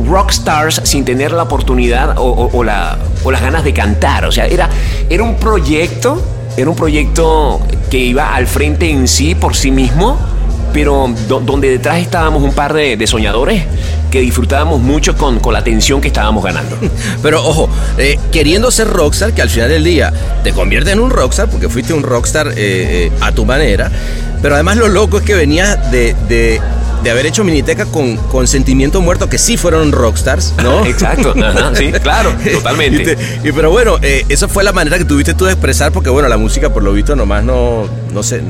[0.83, 4.25] sin tener la oportunidad o, o- o la, o las ganas de cantar.
[4.25, 4.69] O sea, era,
[5.09, 6.21] era un proyecto,
[6.57, 10.17] era un proyecto que iba al frente en sí por sí mismo.
[10.75, 13.63] Pero do- donde detrás estábamos un par de, de soñadores
[14.11, 16.77] que disfrutábamos mucho con, con la atención que estábamos ganando.
[17.23, 20.11] Pero ojo, eh, queriendo ser rockstar, que al final del día
[20.43, 23.89] te convierte en un rockstar, porque fuiste un rockstar eh, eh, a tu manera,
[24.41, 26.59] pero además lo loco es que venías de, de-
[27.03, 30.85] de haber hecho Miniteca con, con Sentimiento Muerto, que sí fueron rockstars, ¿no?
[30.87, 33.01] Exacto, ajá, sí, claro, totalmente.
[33.01, 33.17] Y te-
[33.49, 36.27] y pero bueno, eh, esa fue la manera que tuviste tú de expresar, porque bueno,
[36.27, 38.41] la música por lo visto nomás no, no, se,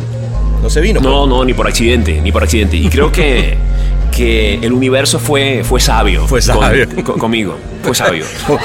[0.65, 0.99] no se vino.
[0.99, 2.75] No, no, ni por accidente, ni por accidente.
[2.75, 3.55] Y creo que,
[4.11, 6.27] que el universo fue, fue sabio.
[6.27, 6.87] Fue sabio.
[7.03, 8.25] con- conmigo, fue sabio.
[8.47, 8.57] Con-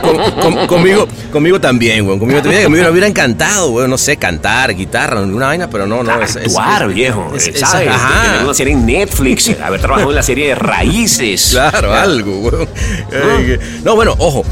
[0.00, 2.16] con- con- conmigo, conmigo también, güey.
[2.16, 2.70] Conmigo también.
[2.70, 3.88] Me hubiera, encantado, güey.
[3.88, 6.22] No sé, cantar, guitarra, alguna vaina, pero no, no.
[6.22, 7.32] es- Actuar, es- viejo.
[7.34, 7.88] es- es- ¿Sabes?
[7.90, 11.48] Tener una serie en Netflix, haber trabajado en la serie de Raíces.
[11.50, 12.68] Claro, algo, güey.
[13.10, 14.44] Eh, No, bueno, ojo.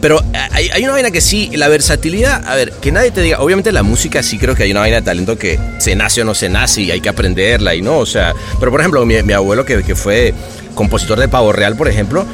[0.00, 3.40] Pero hay, hay una vaina que sí, la versatilidad, a ver, que nadie te diga,
[3.40, 6.24] obviamente la música sí creo que hay una vaina de talento que se nace o
[6.24, 9.20] no se nace y hay que aprenderla y no, o sea, pero por ejemplo, mi,
[9.24, 10.32] mi abuelo que, que fue
[10.74, 12.24] compositor de Pavo Real, por ejemplo,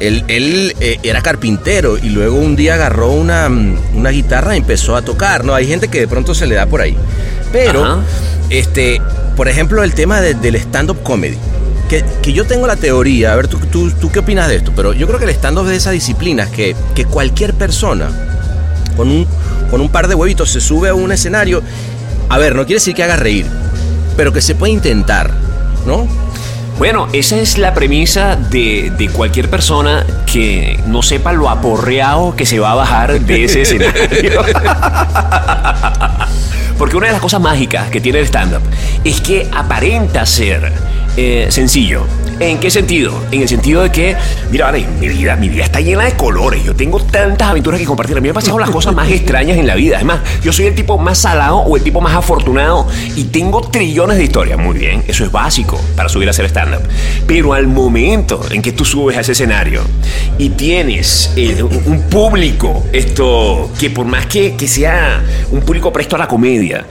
[0.00, 4.58] él, él, eh, era carpintero y luego un día agarró una, mm, una guitarra y
[4.58, 5.54] empezó a tocar, ¿no?
[5.54, 6.94] Hay gente que de pronto se le da por ahí.
[7.52, 7.98] Pero, Ajá.
[8.50, 9.00] este,
[9.36, 11.38] por ejemplo, el tema de- del stand-up comedy.
[11.94, 14.72] Que, que yo tengo la teoría, a ver, ¿tú, tú, tú qué opinas de esto?
[14.74, 18.10] Pero yo creo que el stand-up de esas disciplinas que, que cualquier persona
[18.96, 19.28] con un,
[19.70, 21.62] con un par de huevitos se sube a un escenario.
[22.28, 23.46] A ver, no quiere decir que haga reír,
[24.16, 25.30] pero que se puede intentar,
[25.86, 26.08] ¿no?
[26.78, 32.44] Bueno, esa es la premisa de, de cualquier persona que no sepa lo aporreado que
[32.44, 34.42] se va a bajar de ese escenario.
[36.76, 38.62] Porque una de las cosas mágicas que tiene el stand-up
[39.04, 40.72] es que aparenta ser
[41.16, 42.06] eh, sencillo.
[42.40, 43.14] ¿En qué sentido?
[43.30, 44.16] En el sentido de que,
[44.50, 46.64] mira, vale, mi vida, mi vida está llena de colores.
[46.64, 48.16] Yo tengo tantas aventuras que compartir.
[48.16, 49.96] A mí me han pasado las cosas más extrañas en la vida.
[49.96, 54.18] Además, yo soy el tipo más salado o el tipo más afortunado y tengo trillones
[54.18, 54.58] de historias.
[54.58, 56.82] Muy bien, eso es básico para subir a hacer stand-up.
[57.26, 59.82] Pero al momento en que tú subes a ese escenario
[60.36, 65.22] y tienes eh, un público, esto que por más que, que sea
[65.52, 66.84] un público presto a la comedia,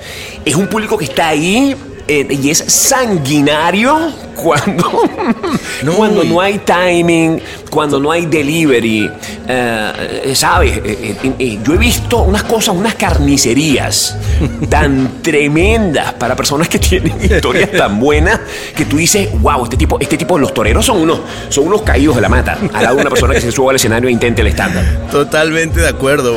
[0.45, 1.75] es un público que está ahí
[2.07, 4.91] eh, y es sanguinario cuando
[5.83, 9.09] no, cuando no hay timing, cuando no hay delivery.
[9.47, 10.79] eh, eh, ¿Sabes?
[10.83, 14.17] Eh, yo he visto unas cosas, unas carnicerías
[14.69, 18.39] tan tremendas para personas que tienen historias tan buenas
[18.75, 22.15] que tú dices, wow, este tipo, este tipo, los toreros son unos, son unos caídos
[22.15, 22.57] de la mata.
[22.73, 24.83] Al lado de una persona que se sube al escenario e intente el estándar.
[25.11, 26.33] Totalmente de acuerdo,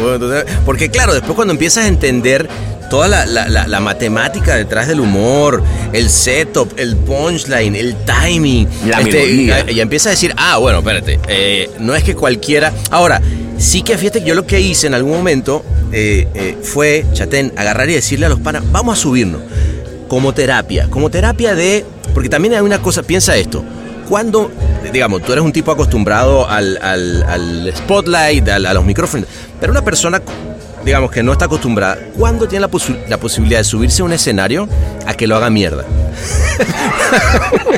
[0.65, 2.49] porque claro, después cuando empiezas a entender
[2.89, 8.69] toda la, la- la- la matemática detrás del humor, el setup, el punchline, el timing,
[8.89, 9.65] La melodía.
[9.67, 12.73] ya, ya empiezas a decir, ah, bueno, espérate, eh, no es que cualquiera...
[12.91, 13.21] Ahora,
[13.59, 17.53] sí que fíjate que yo lo que hice en algún momento eh, eh, fue, chatén,
[17.57, 19.41] agarrar y decirle a los panas, vamos a subirnos,
[20.09, 21.85] como terapia, como terapia de...
[22.15, 23.63] Porque también hay una cosa, piensa esto,
[24.09, 24.51] cuando,
[24.93, 29.27] digamos, tú eres un tipo acostumbrado al, al- al spotlight, al- a los micrófonos,
[29.61, 30.23] pero una persona,
[30.87, 34.13] digamos, que no está acostumbrada, ¿cuándo tiene la, posi- la posibilidad de subirse a un
[34.15, 34.67] escenario
[35.07, 35.85] a que lo haga mierda?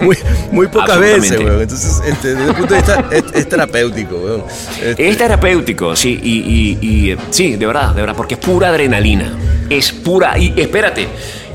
[0.00, 0.16] muy,
[0.50, 1.62] muy pocas veces, weón.
[1.62, 4.44] Entonces, este, desde el punto de vista, es, es terapéutico, weón.
[4.82, 8.40] Este, Es terapéutico, sí, y, y- y, eh, sí, de verdad, de verdad, porque es
[8.40, 9.32] pura adrenalina.
[9.68, 10.38] Es pura.
[10.38, 11.08] Y espérate,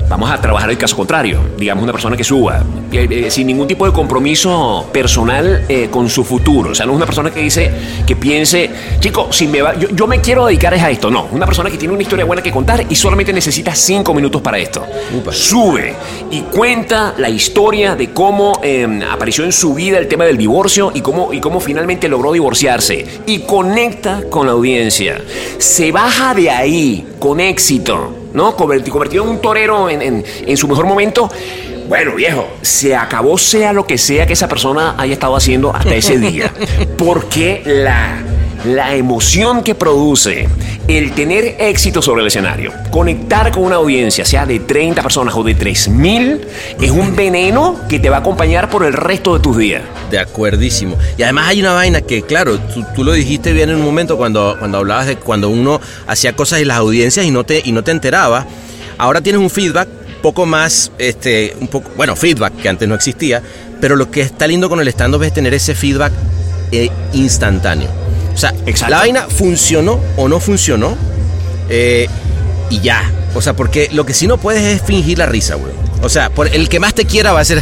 [0.09, 1.39] vamos a trabajar el caso contrario.
[1.57, 6.09] Digamos, una persona que suba eh, eh, sin ningún tipo de compromiso personal eh, con
[6.09, 6.71] su futuro.
[6.71, 7.71] O sea, no es una persona que dice,
[8.05, 8.69] que piense,
[8.99, 11.09] chico, si me va, yo, yo me quiero dedicar a esto.
[11.09, 14.41] No, una persona que tiene una historia buena que contar y solamente necesita cinco minutos
[14.41, 14.85] para esto.
[15.31, 15.93] Sube
[16.31, 20.91] y cuenta la historia de cómo eh, apareció en su vida el tema del divorcio
[20.93, 23.05] y cómo, y cómo finalmente logró divorciarse.
[23.25, 25.21] Y conecta con la audiencia.
[25.57, 28.55] Se baja de ahí con éxito, ¿no?
[28.55, 31.29] Converti- Convertido en un torero en, en- en su mejor momento.
[31.87, 35.95] Bueno, viejo, se acabó sea lo que sea que esa persona haya estado haciendo hasta
[35.95, 36.53] ese día.
[36.97, 38.17] Porque la,
[38.65, 40.47] la emoción que produce
[40.89, 45.43] el tener éxito sobre el escenario, conectar con una audiencia, sea de 30 personas o
[45.43, 46.41] de 3000,
[46.81, 49.83] es un veneno que te va a acompañar por el resto de tus días.
[50.09, 50.97] De acuerdísimo.
[51.15, 52.59] Y además hay una vaina que, claro,
[52.95, 56.61] tú, lo dijiste bien en un momento cuando, cuando hablabas de cuando uno hacía cosas
[56.61, 58.47] en las audiencias y no te, y no te enteraba.
[58.97, 59.87] Ahora tienes un feedback
[60.23, 63.43] poco más, este, un poco, bueno, feedback que antes no existía,
[63.79, 66.11] pero lo que está lindo con el stand-up es tener ese feedback
[66.71, 67.98] eh, instantáneo.
[68.39, 68.53] O sea,
[68.87, 70.95] la vaina funcionó o no funcionó
[71.69, 72.07] eh,
[72.69, 73.03] y ya.
[73.35, 75.73] O sea, porque lo que sí no puedes es fingir la risa, güey.
[76.01, 77.61] O sea, por el que más te quiera va a ser...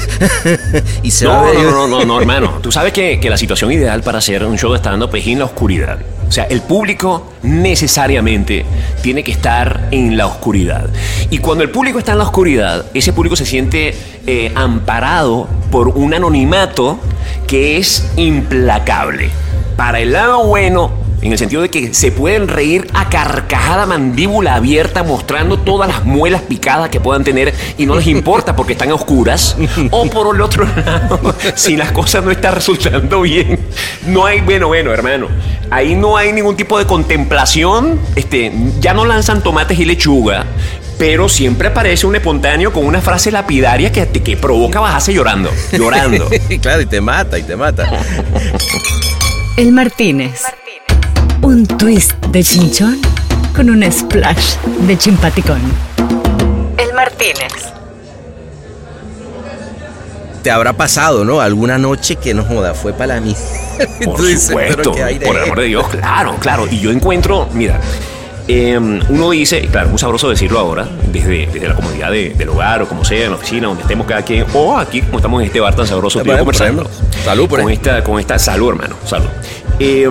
[1.01, 2.59] y se va a No, no, no, no, no, hermano.
[2.61, 5.39] Tú sabes que, que la situación ideal para hacer un show de stand-up es en
[5.39, 5.97] la oscuridad.
[6.29, 8.63] O sea, el público necesariamente
[9.01, 10.91] tiene que estar en la oscuridad.
[11.31, 13.95] Y cuando el público está en la oscuridad, ese público se siente
[14.27, 16.99] eh, amparado por un anonimato
[17.47, 19.31] que es implacable.
[19.77, 24.55] Para el lado bueno, en el sentido de que se pueden reír a carcajada mandíbula
[24.55, 28.89] abierta mostrando todas las muelas picadas que puedan tener y no les importa porque están
[28.89, 29.55] a oscuras.
[29.91, 33.59] O por el otro lado, si las cosas no están resultando bien,
[34.07, 35.27] no hay, bueno, bueno, hermano,
[35.69, 40.45] ahí no hay ningún tipo de contemplación, este, ya no lanzan tomates y lechuga.
[40.97, 46.27] Pero siempre aparece un espontáneo con una frase lapidaria que, que provoca bajarse llorando, llorando.
[46.61, 47.87] claro, y te mata, y te mata.
[49.57, 50.43] El Martínez.
[51.41, 53.01] Un twist de chinchón
[53.55, 55.59] con un splash de chimpaticón.
[56.77, 57.73] El Martínez.
[60.43, 61.41] Te habrá pasado, ¿no?
[61.41, 63.35] Alguna noche que no joda, fue para mía.
[64.05, 66.67] Por supuesto, por el amor de Dios, claro, claro.
[66.69, 67.81] Y yo encuentro, mira,
[68.47, 68.77] eh,
[69.09, 72.81] uno dice, claro, es muy sabroso decirlo ahora, desde, desde la comodidad de- del hogar
[72.81, 75.47] o como sea, en la oficina, donde estemos cada quien, o aquí, como estamos en
[75.47, 76.89] este bar tan sabroso, por conversando.
[77.25, 79.27] Salud por con esta, con esta salud, hermano, salud.
[79.79, 80.07] Eh,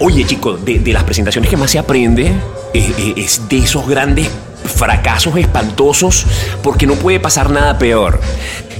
[0.00, 2.32] oye, chicos, de, de las presentaciones que más se aprende
[2.74, 4.28] eh, es de esos grandes
[4.64, 6.26] fracasos espantosos,
[6.62, 8.20] porque no puede pasar nada peor.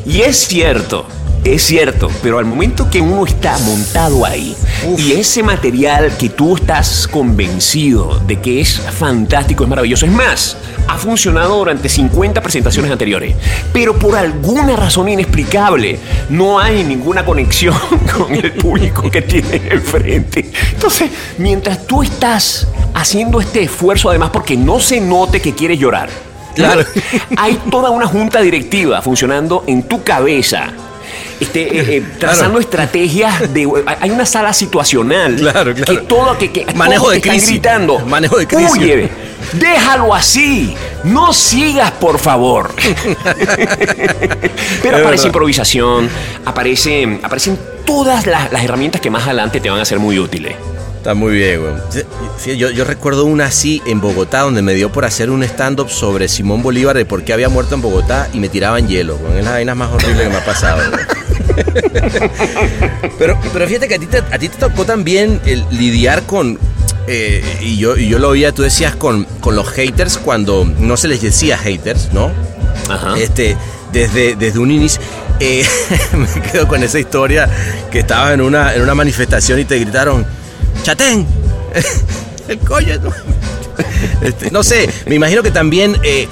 [0.07, 1.07] Y es cierto,
[1.45, 4.57] es cierto, pero al momento que uno está montado ahí
[4.97, 10.57] y ese material que tú estás convencido de que es fantástico, es maravilloso, es más,
[10.89, 13.37] ha funcionado durante 50 presentaciones anteriores,
[13.73, 15.99] pero por alguna razón inexplicable
[16.31, 17.75] no hay ninguna conexión
[18.17, 20.51] con el público que tienes enfrente.
[20.73, 26.09] Entonces, mientras tú estás haciendo este esfuerzo, además porque no se note que quieres llorar,
[26.55, 26.85] Claro.
[27.37, 30.73] hay toda una junta directiva funcionando en tu cabeza.
[31.45, 33.69] Este, eh, eh, trazando estrategias de
[34.01, 36.01] hay una sala situacional Claro, claro.
[36.01, 37.49] que todo que, que Manejo de están crisis.
[37.51, 38.71] gritando Manejo de crisis.
[38.71, 39.11] Huye,
[39.53, 42.75] déjalo así no sigas por favor
[44.83, 46.09] pero aparece improvisación
[46.45, 50.55] aparece, aparecen todas las, las herramientas que más adelante te van a ser muy útiles
[51.05, 52.57] Está muy bien, güey.
[52.57, 56.29] Yo, yo recuerdo una así en Bogotá, donde me dio por hacer un stand-up sobre
[56.29, 59.41] Simón Bolívar, de por qué había muerto en Bogotá, y me tiraban hielo, güey.
[59.41, 61.05] Es la vaina más horrible que me ha pasado, güey.
[63.19, 66.59] pero, pero fíjate que a ti te, a ti te tocó también el lidiar con.
[67.07, 70.97] eh, y, yo, y yo lo oía, tú decías con, con los haters cuando no
[70.97, 72.31] se les decía haters, ¿no?
[72.89, 73.15] Ajá.
[73.19, 73.57] Este,
[73.93, 75.01] desde, desde un inicio.
[75.41, 75.65] eh,
[76.17, 77.49] me quedo con esa historia
[77.91, 80.27] que estabas en una, en una manifestación y te gritaron,
[80.83, 81.27] Chatén,
[82.49, 82.99] el coño.
[83.03, 83.11] ¿no?
[84.23, 86.29] Este, no sé, me imagino que también eh,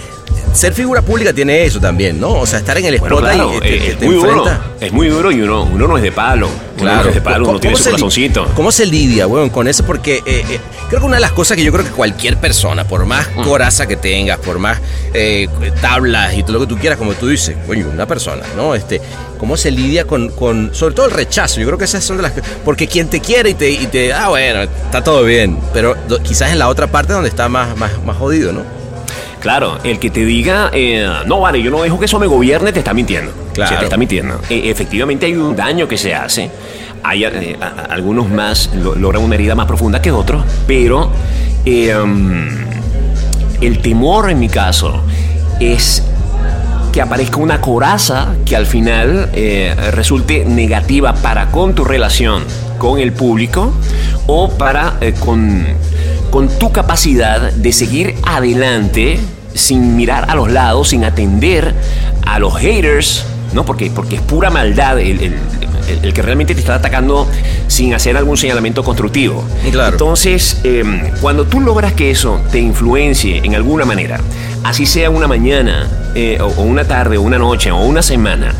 [0.52, 2.30] ser figura pública tiene eso también, ¿no?
[2.32, 4.44] O sea, estar en el Bueno, spotlight claro, y te, es, muy duro.
[4.80, 6.48] Es muy duro y uno, uno no es de palo.
[6.80, 8.46] Uno no es de palo, uno tiene su corazoncito.
[8.56, 9.84] ¿Cómo se lidia, weón, con eso?
[9.84, 12.84] Porque eh, eh, creo que una de las cosas que yo creo que cualquier persona,
[12.84, 13.42] por más Mm.
[13.44, 14.78] coraza que tengas, por más
[15.14, 15.48] eh,
[15.80, 18.74] tablas y todo lo que tú quieras, como tú dices, coño, una persona, ¿no?
[18.74, 19.00] Este,
[19.38, 21.60] ¿Cómo se lidia con, con, sobre todo el rechazo?
[21.60, 22.42] Yo creo que esas son de las que...
[22.64, 26.22] Porque quien te quiere y te, y te ah, bueno, está todo bien, pero do-
[26.22, 28.62] quizás en la otra parte donde está más, más, más jodido, ¿no?
[29.42, 32.72] Claro, el que te diga, eh, no vale, yo no dejo que eso me gobierne,
[32.72, 33.32] te está mintiendo.
[33.52, 33.76] Claro.
[33.78, 34.40] Te está mintiendo.
[34.48, 36.50] Eh, efectivamente hay un daño que se hace.
[37.02, 37.56] Hay eh,
[37.90, 41.10] algunos más lo- logran una herida más profunda que otros, pero
[41.66, 42.48] eh, mm,
[43.60, 45.02] el temor en mi caso
[45.58, 46.04] es
[46.92, 52.44] que aparezca una coraza que al final eh, resulte negativa para con tu relación
[52.78, 53.72] con el público
[54.26, 55.64] o para eh, con,
[56.32, 59.20] con tu capacidad de seguir adelante
[59.54, 61.74] sin mirar a los lados, sin atender
[62.26, 63.64] a los haters, ¿no?
[63.66, 65.34] Porque, porque es pura maldad el, el-
[66.14, 67.28] que realmente te está atacando
[67.68, 69.44] sin hacer algún señalamiento constructivo.
[69.92, 70.82] Entonces, eh,
[71.20, 74.18] cuando tú logras que eso te influencie en alguna manera,
[74.64, 78.54] así sea una mañana, eh, o, o una tarde, o una noche, o una semana,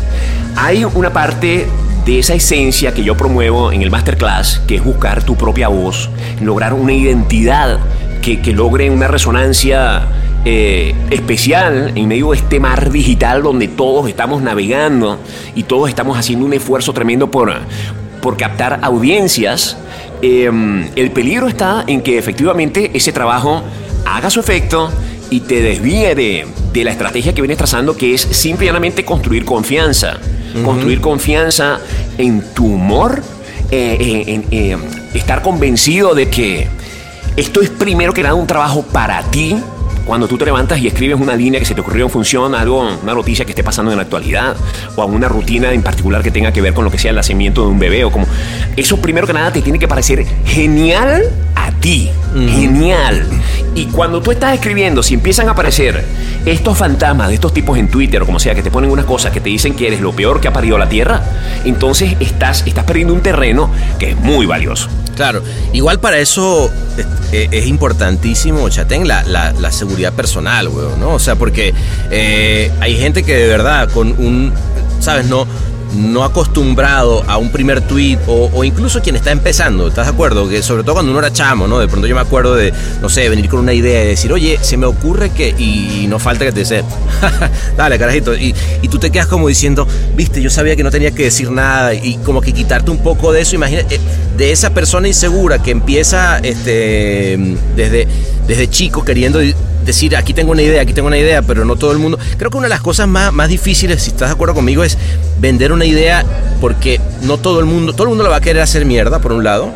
[0.57, 1.67] hay una parte
[2.05, 6.11] de esa esencia que yo promuevo en el masterclass, que es buscar tu propia voz,
[6.41, 7.79] lograr una identidad
[8.21, 10.09] que, que logre una resonancia
[10.45, 15.21] eh, especial en medio de este mar digital donde todos estamos navegando
[15.55, 17.53] y todos estamos haciendo un esfuerzo tremendo por,
[18.21, 19.77] por captar audiencias.
[20.21, 20.51] Eh,
[20.97, 23.63] el peligro está en que efectivamente ese trabajo
[24.05, 24.91] haga su efecto
[25.33, 29.03] y te desvíe de, de la estrategia que vienes trazando, que es simple y llanamente
[29.03, 30.19] construir confianza.
[30.63, 31.81] Construir confianza
[32.19, 33.23] en tu humor,
[33.71, 34.77] eh, eh, en, eh,
[35.15, 36.69] estar convencido de que
[37.37, 39.57] esto es primero que nada un trabajo para ti.
[40.05, 42.61] Cuando tú te levantas y escribes una línea que se te ocurrió en función a
[42.61, 44.57] algo, una noticia que esté pasando en la actualidad,
[44.97, 47.17] o a una rutina en particular que tenga que ver con lo que sea el
[47.17, 48.27] nacimiento de un bebé, o como.
[48.77, 51.25] Eso primero que nada te tiene que parecer genial
[51.55, 52.11] a ti.
[52.35, 53.27] Genial.
[53.75, 56.05] Y cuando tú estás escribiendo, si empiezan a aparecer
[56.45, 59.33] estos fantasmas de estos tipos en Twitter o como sea, que te ponen unas cosas
[59.33, 61.23] que te dicen que eres lo peor que ha parido la Tierra,
[61.65, 64.89] entonces estás, estás perdiendo un terreno que es muy valioso.
[65.17, 65.43] Claro,
[65.73, 71.11] igual para eso es, eh, es importantísimo, Chatén, la, la- la seguridad personal, weón, ¿no?
[71.15, 71.75] O sea, porque
[72.11, 74.53] eh, hay gente que de verdad con un,
[75.01, 75.27] ¿sabes?
[75.27, 75.47] No,
[75.97, 80.49] no acostumbrado a un primer tweet o, o incluso quien está empezando, ¿estás de acuerdo?
[80.49, 81.79] Que sobre todo cuando uno era chamo, ¿no?
[81.79, 84.59] De pronto yo me acuerdo de, no sé, venir con una idea y decir, oye,
[84.61, 86.85] se me ocurre que, y no falta que te dice,
[87.77, 91.11] dale, carajito, y, y tú te quedas como diciendo, viste, yo sabía que no tenía
[91.11, 94.01] que decir nada y como que quitarte un poco de eso, imagínate, eh,
[94.37, 98.09] de esa persona insegura que empieza este, desde,
[98.47, 99.41] desde chico queriendo
[99.85, 102.19] decir, aquí tengo una idea, aquí tengo una idea, pero no todo el mundo.
[102.37, 104.99] Creo que una de las cosas más, más difíciles, si estás de acuerdo conmigo, es
[105.39, 106.25] vender una idea
[106.61, 109.33] porque no todo el mundo, todo el mundo la va a querer hacer mierda, por
[109.33, 109.73] un lado,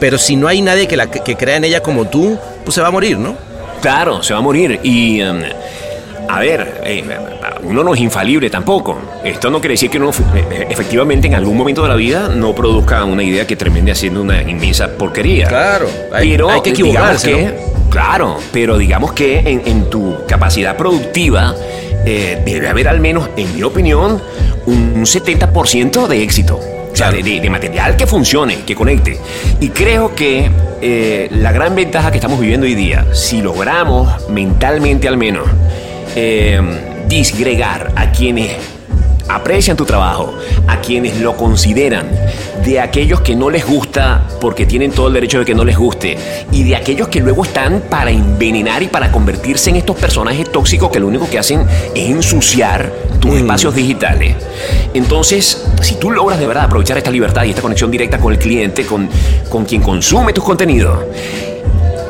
[0.00, 2.88] pero si no hay nadie que, que crea en ella como tú, pues se va
[2.88, 3.36] a morir, ¿no?
[3.80, 4.80] Claro, se va a morir.
[4.82, 5.42] Y, um,
[6.28, 7.04] a ver, eh,
[7.64, 8.98] uno no es infalible tampoco.
[9.24, 12.54] Esto no quiere decir que uno eh, efectivamente en algún momento de la vida no
[12.54, 15.48] produzca una idea que termine haciendo una inmensa porquería.
[15.48, 20.16] Claro, hay- pero hay que digamos equivocarse, que, Claro, pero digamos que en, en tu
[20.26, 21.54] capacidad productiva
[22.04, 24.20] eh, debe haber al menos, en mi opinión,
[24.66, 26.58] un 70% de éxito.
[26.92, 29.18] O sea, de, de- de material que funcione, que conecte.
[29.60, 30.48] Y creo que
[30.80, 35.44] eh, la gran ventaja que estamos viviendo hoy día, si logramos mentalmente al menos
[36.14, 36.60] eh,
[37.08, 38.56] disgregar a quienes
[39.28, 40.34] aprecian tu trabajo,
[40.66, 42.06] a quienes lo consideran,
[42.64, 45.76] de aquellos que no les gusta porque tienen todo el derecho de que no les
[45.76, 46.18] guste,
[46.52, 50.90] y de aquellos que luego están para envenenar y para convertirse en estos personajes tóxicos
[50.90, 54.36] que lo único que hacen es ensuciar tus espacios digitales.
[54.92, 58.38] Entonces, si tú logras de verdad aprovechar esta libertad y esta conexión directa con el
[58.38, 59.08] cliente, con,
[59.48, 60.98] con quien consume tus contenidos,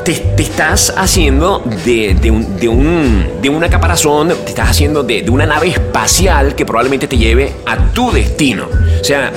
[0.05, 5.23] te, estás haciendo de, de un- de un- de una caparazón, te estás haciendo de,
[5.23, 8.67] de una nave espacial que probablemente te lleve a tu destino.
[9.01, 9.33] O sea,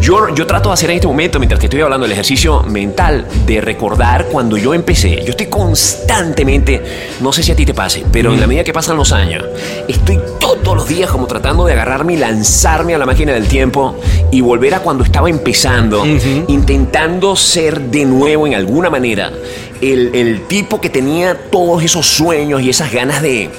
[0.00, 3.26] yo, yo trato de hacer en este momento, mientras te estoy hablando, el ejercicio mental
[3.46, 5.22] de recordar cuando yo empecé.
[5.24, 6.82] Yo estoy constantemente,
[7.20, 9.44] no sé si a ti te pase, pero en la medida que pasan los años,
[9.88, 13.96] estoy todos los días como tratando de agarrarme y lanzarme a la máquina del tiempo
[14.30, 16.04] y volver a cuando estaba empezando,
[16.48, 19.30] intentando ser de nuevo en alguna manera
[19.80, 23.50] el, el tipo que tenía todos esos sueños y esas ganas de,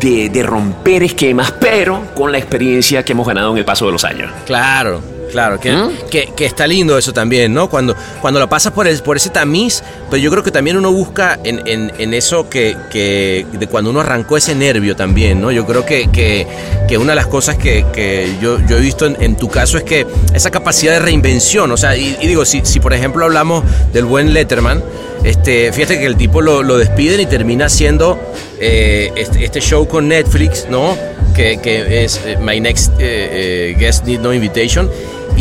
[0.00, 3.92] de, de romper esquemas, pero con la experiencia que hemos ganado en el paso de
[3.92, 4.30] los años.
[4.46, 5.19] Claro.
[5.30, 5.90] Claro, que, ¿Mm?
[6.10, 7.70] que, que está lindo eso también, ¿no?
[7.70, 10.90] Cuando, cuando lo pasas por, el, por ese tamiz, pero yo creo que también uno
[10.92, 15.52] busca en, en- en eso que, que de cuando uno arrancó ese nervio también, ¿no?
[15.52, 16.46] Yo creo que, que,
[16.88, 19.78] que una de las cosas que, que yo, yo he visto en, en tu caso
[19.78, 23.24] es que esa capacidad de reinvención, o sea, y, y digo, si, si por ejemplo
[23.24, 23.62] hablamos
[23.92, 24.82] del buen Letterman,
[25.22, 28.18] este, fíjate que el tipo lo, lo despiden y termina haciendo
[28.58, 30.96] eh, este, este show con Netflix, ¿no?
[31.36, 34.90] Que, que es eh, My Next eh, eh, Guest Need No Invitation.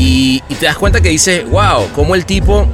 [0.02, 2.68] Y, te das cuenta que dices, wow, cómo el tipo.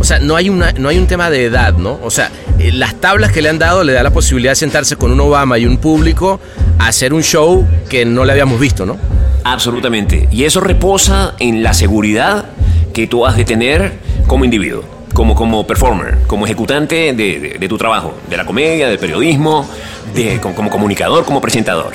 [0.00, 1.98] O sea, no hay, una, no hay un tema de edad, ¿no?
[2.04, 4.94] O sea, eh, las tablas que le han dado le da la posibilidad de sentarse
[4.96, 6.40] con un Obama y un público
[6.78, 8.96] a hacer un show que no le habíamos visto, ¿no?
[9.44, 10.28] Absolutamente.
[10.30, 12.44] Y eso reposa en la seguridad
[12.92, 13.94] que tú has de tener
[14.28, 14.84] como individuo,
[15.14, 19.68] como, como performer, como ejecutante de, de- tu trabajo, de la comedia, del periodismo,
[20.14, 21.92] de, como, como comunicador, como presentador.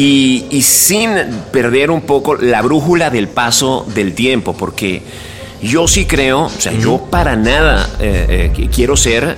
[0.00, 1.10] Y, y sin
[1.50, 5.02] perder un poco la brújula del paso del tiempo, porque
[5.60, 9.36] yo sí creo, o sea, yo para nada eh, eh, quiero ser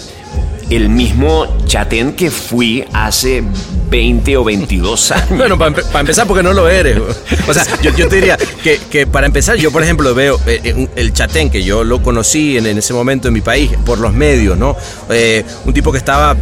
[0.70, 3.42] el mismo chatén que fui hace
[3.90, 5.28] 20 o 22 años.
[5.36, 6.98] Bueno, para empezar, porque no lo eres.
[7.48, 10.60] O sea, yo, yo te diría que, que para empezar, yo por ejemplo veo eh,
[10.62, 13.98] eh, el chatén, que yo lo conocí en, en ese momento en mi país, por
[13.98, 14.76] los medios, ¿no?
[15.08, 16.36] Eh, un tipo que estaba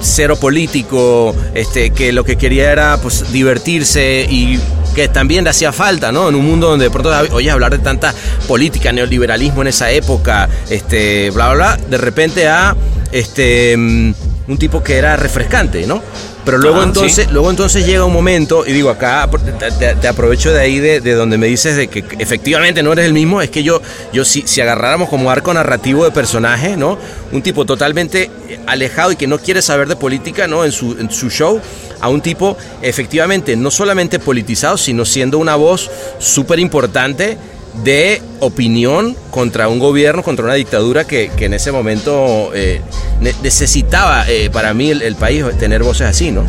[0.00, 4.58] cero político, este, que lo que quería era pues divertirse y
[4.94, 6.28] que también le hacía falta, ¿no?
[6.28, 8.14] En un mundo donde de pronto oyes hablar de tanta
[8.46, 12.76] política, neoliberalismo en esa época, este, bla, bla, bla, de repente a
[13.10, 14.14] este, mm,
[14.48, 16.02] un tipo que era refrescante, ¿no?
[16.44, 17.32] Pero luego Ah, entonces, sí.
[17.32, 19.28] luego entonces llega un momento, y digo, acá
[19.60, 22.92] te, te- te aprovecho de ahí de, de donde me dices de que efectivamente no
[22.92, 23.80] eres el mismo, es que yo,
[24.12, 26.98] yo si, si agarráramos como arco narrativo de personaje, ¿no?
[27.30, 28.28] Un tipo totalmente
[28.66, 30.64] alejado y que no quiere saber de política, ¿no?
[30.64, 31.60] En su, en su show,
[32.00, 35.88] a un tipo efectivamente no solamente politizado, sino siendo una voz
[36.18, 37.38] súper importante
[37.84, 42.80] de opinión contra un gobierno, contra una dictadura que, que en ese momento eh,
[43.20, 46.42] ne- necesitaba eh, para mí el, país tener voces así, ¿no?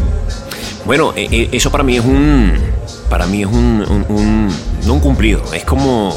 [0.85, 2.53] Bueno, eh, eso para mí es un.
[3.09, 4.53] Para mí es un- un-
[4.85, 5.41] no un cumplido.
[5.53, 6.13] Es como.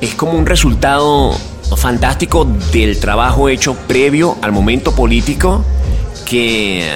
[0.00, 1.32] Es como un resultado
[1.76, 5.64] fantástico del trabajo hecho previo al momento político
[6.24, 6.88] que,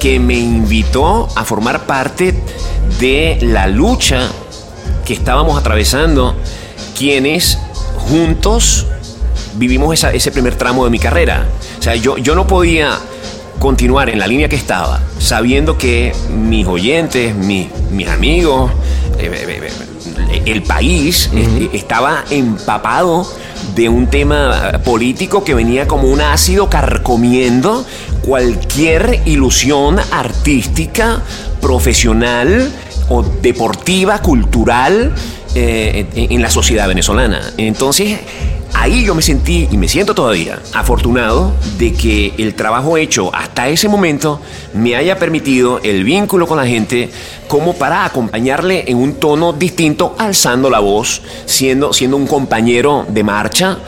[0.00, 2.32] que me invitó a formar parte
[3.00, 4.28] de la lucha
[5.04, 6.34] que estábamos atravesando
[6.94, 7.58] quienes
[8.08, 8.86] juntos
[9.56, 11.46] vivimos esa- ese primer tramo de mi carrera.
[11.78, 12.98] O sea, yo, yo no podía
[13.58, 18.70] continuar en la línea que estaba, sabiendo que mis oyentes, mis, mis amigos,
[19.18, 19.70] eh, eh,
[20.30, 21.30] eh, el país
[21.72, 23.26] estaba empapado
[23.74, 27.86] de un tema político que venía como un ácido carcomiendo
[28.22, 31.22] cualquier ilusión artística,
[31.60, 32.70] profesional
[33.08, 35.12] o deportiva, cultural
[35.54, 37.40] eh, en, en la sociedad venezolana.
[37.56, 38.18] Entonces,
[38.74, 43.68] ahí yo me sentí y me siento todavía afortunado de que el trabajo hecho hasta
[43.68, 44.40] ese momento
[44.74, 47.08] me haya permitido el vínculo con la gente
[47.48, 53.22] como para acompañarle en un tono distinto, alzando la voz, siendo, siendo un compañero de
[53.22, 53.78] marcha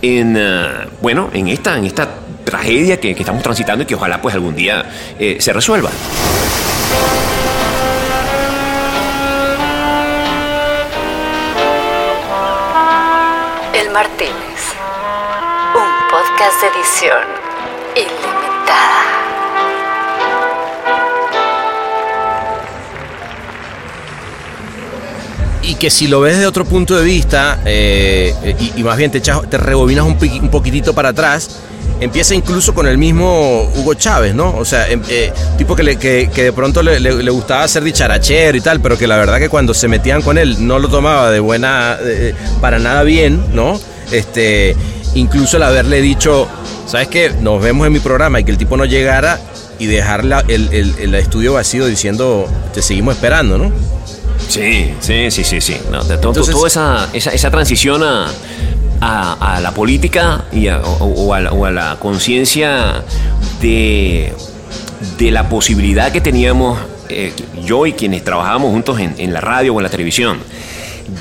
[0.00, 0.68] en, eh,
[1.02, 2.08] bueno, en esta, en esta
[2.44, 5.90] tragedia que, que estamos transitando y que ojalá pues algún día eh, se resuelva.
[13.96, 14.74] Martínez.
[15.74, 17.24] Un podcast de edición
[17.94, 19.06] ilimitada.
[25.62, 29.10] Y que si lo ves de otro punto de vista, eh, y, y más bien
[29.10, 31.60] te, echas- te rebobinas un poquitito para atrás,
[32.00, 34.54] empieza incluso con el mismo Hugo Chávez, ¿no?
[34.56, 37.66] O sea, em- eh, tipo que, le- que, que de pronto le, le- le gustaba
[37.68, 40.78] ser dicharachero y tal, pero que la verdad que cuando se metían con él no
[40.78, 41.98] lo tomaba de buena,
[42.60, 43.80] para nada bien, ¿no?
[44.12, 44.76] Este,
[45.14, 46.48] incluso el haberle dicho,
[46.86, 47.30] ¿sabes qué?
[47.40, 49.40] Nos vemos en mi programa y que el tipo no llegara
[49.78, 53.72] y dejar la- el, el- el estudio vacío diciendo, te seguimos esperando, ¿no?
[54.48, 55.76] Sí, sí, sí, sí, sí.
[55.90, 58.28] No, de- to- Entonces- toda esa, esa, esa transición a,
[59.00, 63.02] a- a la política y a- o, o a la, o a la conciencia
[63.60, 64.32] de,
[65.18, 66.78] de la posibilidad que teníamos
[67.08, 67.32] eh,
[67.64, 70.38] yo y quienes trabajábamos juntos en, en la radio o en la televisión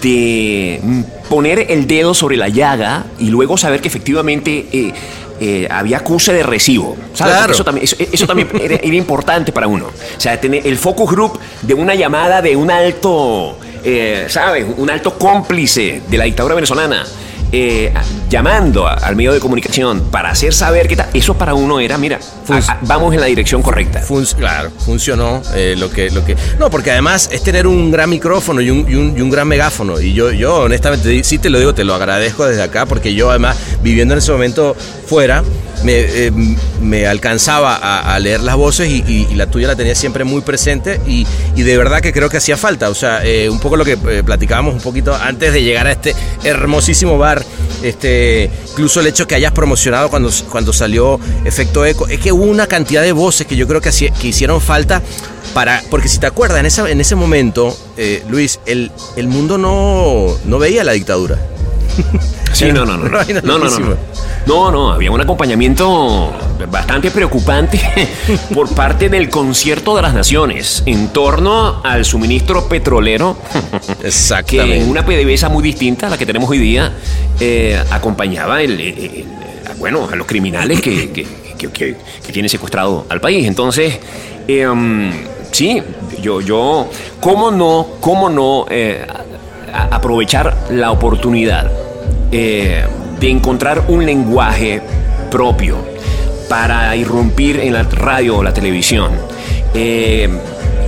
[0.02, 0.82] de
[1.30, 4.94] poner el dedo sobre la llaga y luego saber que efectivamente eh,
[5.40, 6.96] eh, había acuse de recibo.
[7.14, 7.36] ¿sabes?
[7.36, 7.54] Claro.
[7.54, 9.86] Eso también, eso, eso también era, era importante para uno.
[9.88, 13.58] O sea, tener el focus group de una llamada de un alto,
[14.28, 14.66] ¿sabes?
[14.78, 17.04] Un alto cómplice de la dictadura venezolana.
[17.52, 17.94] Eh,
[18.30, 21.98] llamando a- al medio de comunicación para hacer saber qué tal, eso para uno era,
[21.98, 22.22] mira, a-
[22.74, 24.00] a- vamos en la dirección correcta.
[24.40, 28.62] Claro, funcionó eh, lo que lo que no porque además es tener un gran micrófono
[28.62, 31.60] y un, y un- y un gran megáfono y yo yo honestamente sí te lo
[31.60, 34.76] digo te lo agradezco desde acá porque yo además viviendo en ese momento
[35.08, 35.44] fuera
[35.84, 35.94] me,
[36.28, 36.32] eh,
[36.82, 41.28] me alcanzaba a, leer las voces y, la tuya la tenía siempre muy presente y,
[41.56, 42.90] y de verdad que creo que hacía falta.
[42.90, 45.92] O sea eh, un poco lo que eh, platicábamos un poquito antes de llegar a
[45.92, 47.44] este hermosísimo bar
[47.84, 52.44] este incluso el hecho que hayas promocionado cuando, cuando salió Efecto Eco es que hubo
[52.46, 55.02] una cantidad de voces que yo creo que, hacía- que hicieron falta
[55.54, 57.78] para porque si te acuerdas en, esa, en ese momento
[58.30, 61.38] Luis el, el mundo no, no veía la dictadura
[62.56, 63.06] Sí, no, no, no.
[63.44, 63.96] No, no, no, no.
[64.48, 66.32] No, no, había un acompañamiento
[66.70, 67.80] bastante preocupante
[68.54, 73.38] por parte del concierto de las naciones en torno al suministro petrolero.
[74.68, 76.94] Que en una PDVSA muy distinta a la que tenemos hoy día,
[77.40, 79.26] eh, acompañaba el, el- el-
[79.80, 81.26] bueno, a los criminales que, que,
[81.58, 83.48] que- que- tienen secuestrado al país.
[83.48, 83.98] Entonces,
[84.48, 85.12] eh, um,
[85.52, 85.82] sí,
[86.22, 86.88] yo, yo,
[87.20, 89.06] ¿cómo no, cómo no eh,
[89.92, 91.70] aprovechar la oportunidad
[92.32, 92.86] eh,
[93.20, 94.82] de encontrar un lenguaje
[95.32, 95.78] propio
[96.50, 99.12] para irrumpir en la radio o la televisión?
[99.74, 100.30] Eh,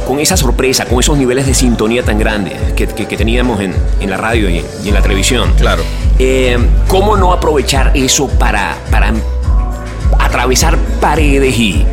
[0.08, 3.74] con esa sorpresa, con esos niveles de sintonía tan grandes que, que- que teníamos en,
[4.00, 5.52] en la radio y en, y en la televisión.
[5.58, 5.84] Claro.
[6.88, 9.14] ¿Cómo no aprovechar eso para, para
[10.20, 11.86] atravesar paredes y,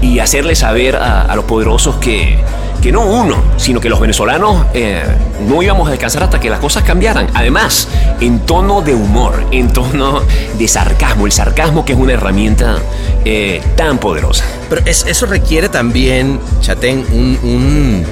[0.00, 2.38] y hacerle saber a, a los poderosos que,
[2.80, 5.02] que no uno, sino que los venezolanos eh,
[5.48, 7.28] no íbamos a descansar hasta que las cosas cambiaran.
[7.34, 7.88] Además,
[8.20, 10.22] en tono de humor, en tono
[10.58, 12.76] de sarcasmo, el sarcasmo que es una herramienta
[13.24, 14.44] eh, tan poderosa.
[14.68, 18.04] Pero es- eso requiere también, Chatén, un, un,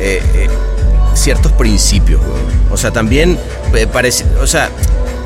[0.00, 0.48] eh,
[1.14, 2.20] ciertos principios.
[2.70, 3.38] O sea, también
[3.92, 4.70] parece, o sea,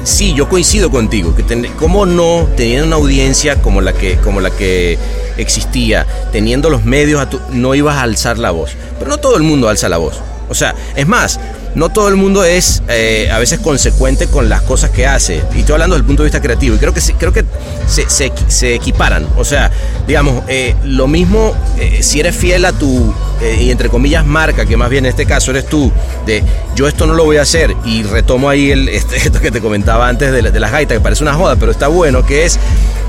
[0.05, 4.41] sí, yo coincido contigo, que ten- cómo no teniendo una audiencia como la que, como
[4.41, 4.99] la que
[5.37, 8.73] existía, teniendo los medios, no ibas a alzar la voz.
[8.99, 10.21] Pero no todo el mundo alza la voz.
[10.49, 11.39] O sea, es más,
[11.75, 15.43] no todo el mundo es eh, a veces consecuente con las cosas que hace.
[15.55, 16.75] Y estoy hablando desde el punto de vista creativo.
[16.75, 17.45] Y creo que, creo que
[17.87, 18.09] se,
[18.49, 19.27] se- equiparan.
[19.37, 19.71] O sea,
[20.07, 23.13] digamos, eh, lo mismo eh, si eres fiel a tu,
[23.61, 25.91] y entre comillas, marca, que más bien en este caso eres tú,
[26.27, 26.43] de
[26.77, 27.75] yo esto no lo voy a hacer.
[27.85, 30.99] Y retomo ahí el, este- esto que te comentaba antes de, la- de las gaitas,
[30.99, 32.59] que parece una joda, pero está bueno, que es,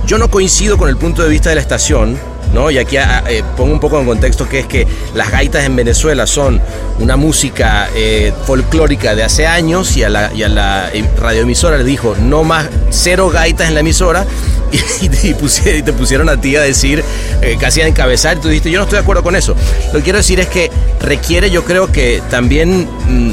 [0.06, 2.18] yo no coincido con el punto de vista de la estación.
[2.54, 2.70] ¿No?
[2.72, 6.28] Y aquí eh, pongo un poco en contexto que es que las gaitas en Venezuela
[6.28, 6.62] son
[7.00, 11.78] una música eh, folclórica de hace años y a la, y a la eh, radioemisora
[11.78, 14.26] le dijo no más cero gaitas en la emisora
[15.02, 17.04] y, te pusieron a ti a decir
[17.42, 19.56] eh, casi a encabezar y tú dijiste yo no estoy de acuerdo con eso.
[19.94, 20.70] Lo que quiero decir es que
[21.02, 23.32] requiere yo creo que también mm,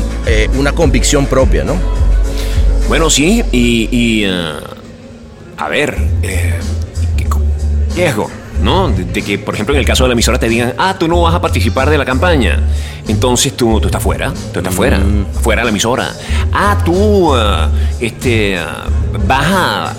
[0.59, 1.77] una convicción propia, ¿no?
[2.89, 4.53] Bueno, sí, y, y, eh,
[5.59, 6.55] a ver, eh,
[7.19, 7.43] ¿qué co-
[7.95, 8.31] riesgo,
[8.63, 8.89] ¿no?
[8.89, 11.09] De, de que, por ejemplo, en el caso de la emisora te digan, ah, tú
[11.09, 12.61] no vas a participar de la campaña.
[13.07, 15.01] Entonces tú, tú estás fuera, tú estás fuera,
[15.43, 16.11] fuera de la emisora.
[16.53, 17.67] Ah, tú eh,
[18.01, 18.61] este, eh,
[19.27, 19.95] vas a, a,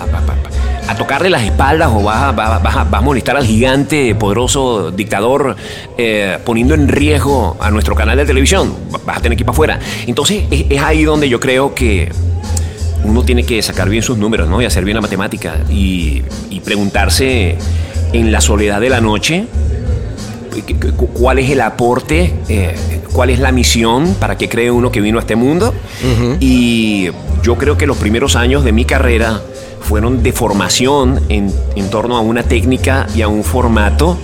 [0.92, 3.44] a tocarle las espaldas o vas a, vas, a- vas a- vas a molestar al
[3.46, 5.56] gigante, poderoso dictador,
[5.98, 8.74] eh, poniendo en riesgo a nuestro canal de televisión.
[9.06, 9.78] Vas a tener que ir para afuera.
[10.06, 12.12] Entonces es- es ahí donde yo creo que
[13.02, 14.60] uno tiene que sacar bien sus números, ¿no?
[14.60, 17.56] Y hacer bien la matemática y, y preguntarse
[18.12, 19.46] en la soledad de la noche
[20.50, 22.74] cu- cu- cuál es el aporte, eh,
[23.12, 25.72] cuál es la misión, para qué cree uno que vino a este mundo.
[26.40, 27.08] Y
[27.42, 29.40] yo creo que los primeros años de mi carrera
[29.80, 34.18] fueron de formación en, en torno a una técnica y a un formato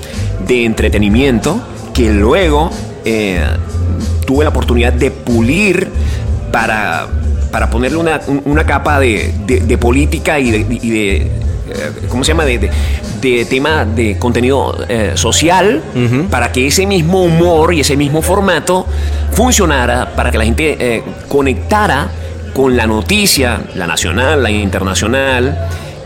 [0.47, 1.61] de entretenimiento
[1.95, 2.70] que luego
[3.05, 3.41] eh,
[4.26, 5.89] tuve la oportunidad de pulir
[6.53, 7.07] para,
[7.51, 11.30] para ponerle una, un- una capa de, de- de política y de, y de,
[12.09, 12.45] ¿cómo se llama?
[12.45, 12.70] De, de-
[13.20, 15.83] de tema de contenido eh, social
[16.31, 18.87] para que ese mismo humor y ese mismo formato
[19.33, 22.09] funcionara, para que la gente eh, conectara
[22.55, 25.59] con la noticia, la nacional, la internacional,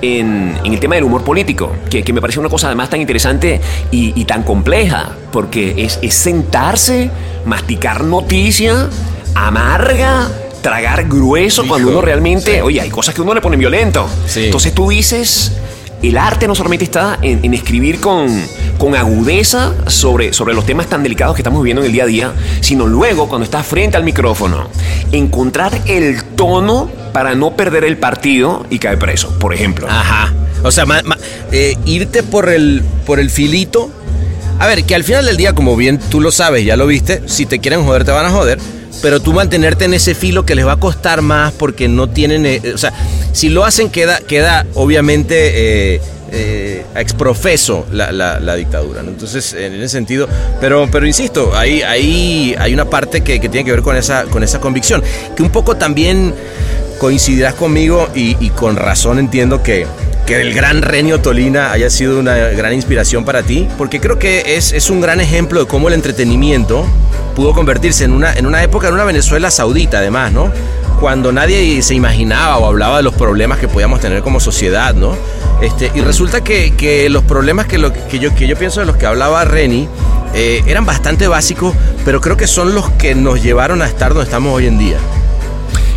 [0.03, 3.01] en, en el tema del humor político, que, que me parece una cosa además tan
[3.01, 3.61] interesante
[3.91, 7.11] y, y tan compleja, porque es, es sentarse,
[7.45, 8.89] masticar noticia,
[9.35, 10.29] amarga,
[10.63, 14.07] tragar grueso, cuando uno realmente, oye, hay cosas que uno le pone violento.
[14.47, 15.53] Entonces tú dices,
[16.03, 18.29] el arte no solamente está en, en escribir con,
[18.79, 22.07] con agudeza sobre, sobre los temas tan delicados que estamos viviendo en el día a
[22.07, 24.69] día, sino luego cuando estás frente al micrófono,
[25.13, 29.87] encontrar el tono para no perder el partido y caer preso, por ejemplo.
[29.91, 30.33] Ajá.
[30.63, 31.19] O sea, ma- ma-
[31.53, 33.91] eh, irte por el, por el filito.
[34.59, 37.23] A ver, que al final del día, como bien tú lo sabes, ya lo viste,
[37.27, 38.59] si te quieren joder, te van a joder.
[39.03, 42.47] Pero tú mantenerte en ese filo que les va a costar más porque no tienen,
[42.47, 42.93] eh, o sea,
[43.33, 46.01] si lo hacen queda, queda obviamente eh,
[46.33, 49.01] eh, exprofeso la, dictadura.
[49.01, 50.29] Entonces, en ese sentido,
[50.61, 54.43] pero, pero insisto, ahí, ahí hay una parte que, tiene que ver con esa, con
[54.43, 55.03] esa convicción,
[55.37, 56.35] que un poco también
[56.99, 59.87] coincidirás conmigo y, y con razón entiendo que,
[60.27, 64.57] que el gran Renio Tolina haya sido una gran inspiración para ti, porque creo que
[64.57, 66.87] es, es un gran ejemplo de cómo el entretenimiento
[67.35, 70.53] pudo convertirse en una, en una época, en una Venezuela saudita además, ¿no?
[71.01, 75.17] Cuando nadie se imaginaba o hablaba de los problemas que podíamos tener como sociedad, ¿no?
[75.61, 78.87] Este, y resulta que, que los problemas que, lo, que, yo, que yo pienso de
[78.87, 79.89] los que hablaba Reni
[80.35, 84.25] eh, eran bastante básicos, pero creo que son los que nos llevaron a estar donde
[84.25, 84.97] estamos hoy en día.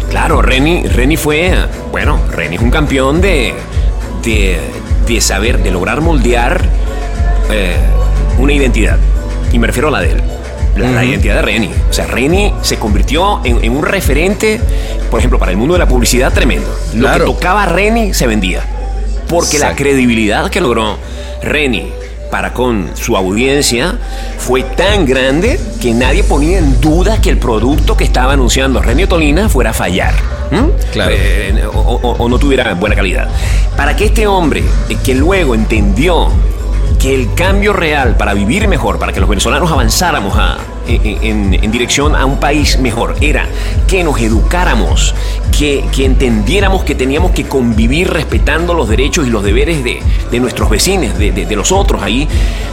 [0.10, 1.56] Claro, Reni, Reni fue,
[1.92, 3.54] bueno, Reni es un campeón de,
[4.24, 4.60] de,
[5.08, 6.62] de saber, de lograr moldear
[7.50, 7.76] eh,
[8.38, 8.98] una identidad.
[9.52, 10.24] Y me refiero a la de él.
[10.76, 11.70] La, identidad de Reni.
[11.90, 14.60] O sea, Reni se convirtió en, en un referente,
[15.10, 16.68] por ejemplo, para el mundo de la publicidad tremendo.
[16.96, 17.26] Lo Claro.
[17.26, 18.64] que tocaba Reni se vendía.
[19.28, 20.98] Porque la credibilidad que logró
[21.42, 21.92] Reni
[22.32, 23.96] para con su audiencia
[24.40, 29.08] fue tan grande que nadie ponía en duda que el producto que estaba anunciando Renio
[29.08, 30.14] Tolina fuera a fallar.
[30.92, 31.12] Claro.
[31.16, 33.28] Eh, o, o- o no tuviera buena calidad.
[33.78, 36.28] Para que este hombre, eh, que luego entendió
[37.00, 40.58] que el cambio real para vivir mejor, para que los venezolanos avanzáramos a-
[40.88, 43.48] en, en- en dirección a un país mejor, era
[43.88, 45.14] que nos educáramos,
[45.58, 50.40] que, que entendiéramos que teníamos que convivir respetando los derechos y los deberes de, de
[50.40, 52.02] nuestros vecinos, de, de- de los otros.
[52.02, 52.28] Ahí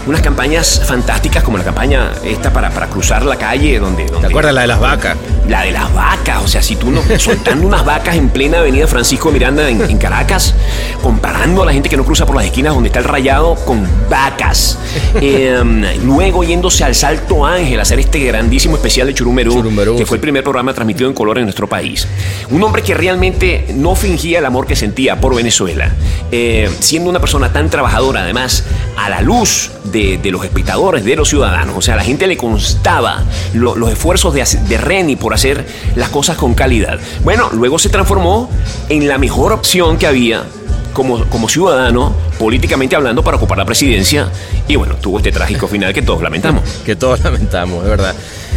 [0.06, 4.06] unas campañas fantásticas como la campaña esta para, para cruzar la calle donde...
[4.06, 5.16] donde ¿Te acuerdas la de las vacas?
[5.48, 8.86] la de las vacas, o sea, si tú no soltando unas vacas en plena avenida
[8.86, 10.54] Francisco Miranda en, en Caracas,
[11.02, 13.86] comparando a la gente que no cruza por las esquinas donde está el rayado con
[14.08, 14.78] vacas.
[15.22, 15.60] Eh,
[16.04, 20.16] luego yéndose al Salto Ángel a hacer este grandísimo especial de Churumerú, Churumerú, que fue
[20.16, 22.06] el primer programa transmitido en color en nuestro país.
[22.50, 25.92] Un hombre que realmente no fingía el amor que sentía por Venezuela,
[26.32, 28.64] eh, siendo una persona tan trabajadora, además,
[28.96, 31.76] a la luz de, de los espectadores, de los ciudadanos.
[31.76, 33.22] O sea, a la gente le constaba
[33.54, 35.64] lo- los esfuerzos de, de Reni por hacer
[35.96, 36.98] las cosas con calidad.
[37.24, 38.50] Bueno, luego se transformó
[38.88, 40.44] en la mejor opción que había
[40.92, 44.28] como, como ciudadano, políticamente hablando, para ocupar la presidencia.
[44.68, 46.62] Y bueno, tuvo este trágico final que todos lamentamos.
[46.84, 48.14] que todos lamentamos, es verdad.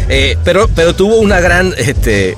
[0.08, 2.36] Eh, pero, pero tuvo una gran, este,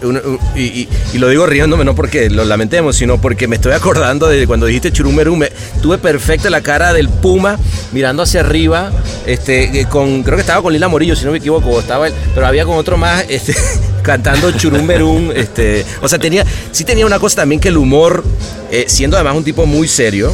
[0.54, 0.88] y,
[1.18, 4.92] lo digo riéndome, no porque lo lamentemos, sino porque me estoy acordando de cuando dijiste
[4.92, 5.50] Churumeru, me,
[5.82, 7.58] tuve perfecta la cara del Puma
[7.92, 8.92] mirando hacia arriba,
[9.26, 12.46] este, eh, con, creo que estaba con Lila Morillo, si no me equivoco, estaba pero
[12.46, 13.54] había con otro más, este,
[14.02, 18.22] cantando Churumberum, este, o sea, tenía, sí tenía una cosa también que el humor,
[18.70, 20.32] eh, siendo además un tipo muy serio,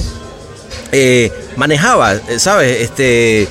[1.57, 2.83] manejaba, ¿sabes?
[2.83, 3.49] Este,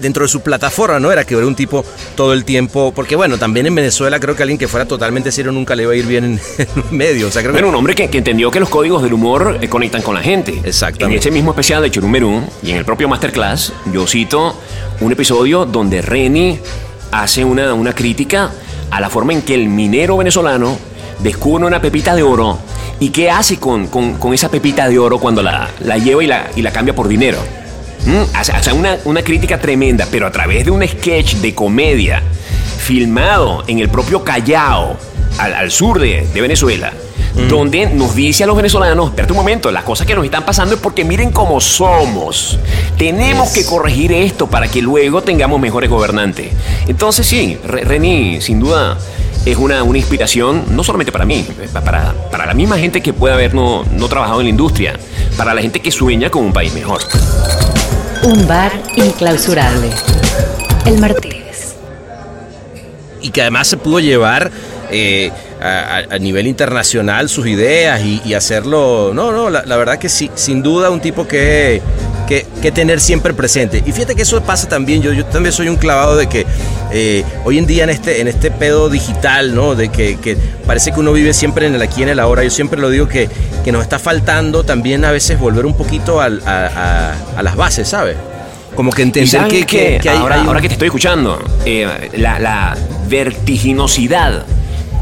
[0.00, 1.10] dentro de su plataforma, ¿no?
[1.12, 4.42] Era que era un tipo todo el tiempo, porque bueno, también en Venezuela creo que
[4.42, 6.40] alguien que fuera totalmente serio nunca le iba a ir bien en,
[6.90, 7.70] en medio, o sea, creo Bueno, que...
[7.70, 10.60] un hombre que, que entendió que los códigos del humor eh, conectan con la gente.
[10.64, 11.14] Exactamente.
[11.16, 14.54] En ese mismo especial de Churumerú y en el propio Masterclass, yo cito
[15.00, 16.58] un episodio donde Reni
[17.10, 18.50] hace una, una crítica
[18.90, 20.78] a la forma en que el minero venezolano
[21.20, 22.58] descubre una pepita de oro
[23.00, 26.26] y qué hace con, con- con esa pepita de oro cuando la, la lleva y
[26.26, 27.38] la, y la cambia por dinero.
[28.06, 32.22] Mm, O sea, una, una crítica tremenda, pero a través de un sketch de comedia
[32.78, 34.96] filmado en el propio Callao,
[35.38, 36.92] al, al sur de, de Venezuela,
[37.48, 40.74] donde nos dice a los venezolanos, espérate un momento, las cosas que nos están pasando
[40.76, 42.58] es porque miren cómo somos.
[42.96, 46.48] Tenemos que corregir esto para que luego tengamos mejores gobernantes.
[46.88, 48.96] Entonces sí, Re- Reni, sin duda,
[49.44, 51.44] es una, una inspiración, no solamente para mí,
[51.74, 54.98] pa- para, para la misma gente que puede haber no, no trabajado en la industria,
[55.36, 57.00] para la gente que sueña con un país mejor.
[58.26, 59.88] Un bar inclausurable.
[60.84, 61.76] El Martínez.
[63.22, 64.50] y que además se pudo llevar
[64.90, 69.12] eh, a, nivel internacional sus ideas y, y hacerlo.
[69.14, 71.80] No, no, la, la verdad que sí, sin duda un tipo que,
[72.26, 73.82] que, que tener siempre presente.
[73.86, 76.44] Y fíjate que eso pasa también, yo, yo también soy un clavado de que
[76.92, 79.74] eh, hoy en día en este, en este pedo digital, ¿no?
[79.74, 82.42] De que, que parece que uno vive siempre en el aquí y en el ahora.
[82.44, 83.28] Yo siempre lo digo que,
[83.64, 87.56] que nos está faltando también a veces volver un poquito al- a, a- a las
[87.56, 88.16] bases, ¿sabes?
[88.74, 91.42] Como que entender que, que- que hay, ahora, hay un- ahora que te estoy escuchando,
[91.64, 92.76] eh, la, la
[93.08, 94.44] vertiginosidad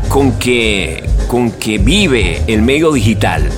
[0.08, 3.48] con que, con que vive el medio digital,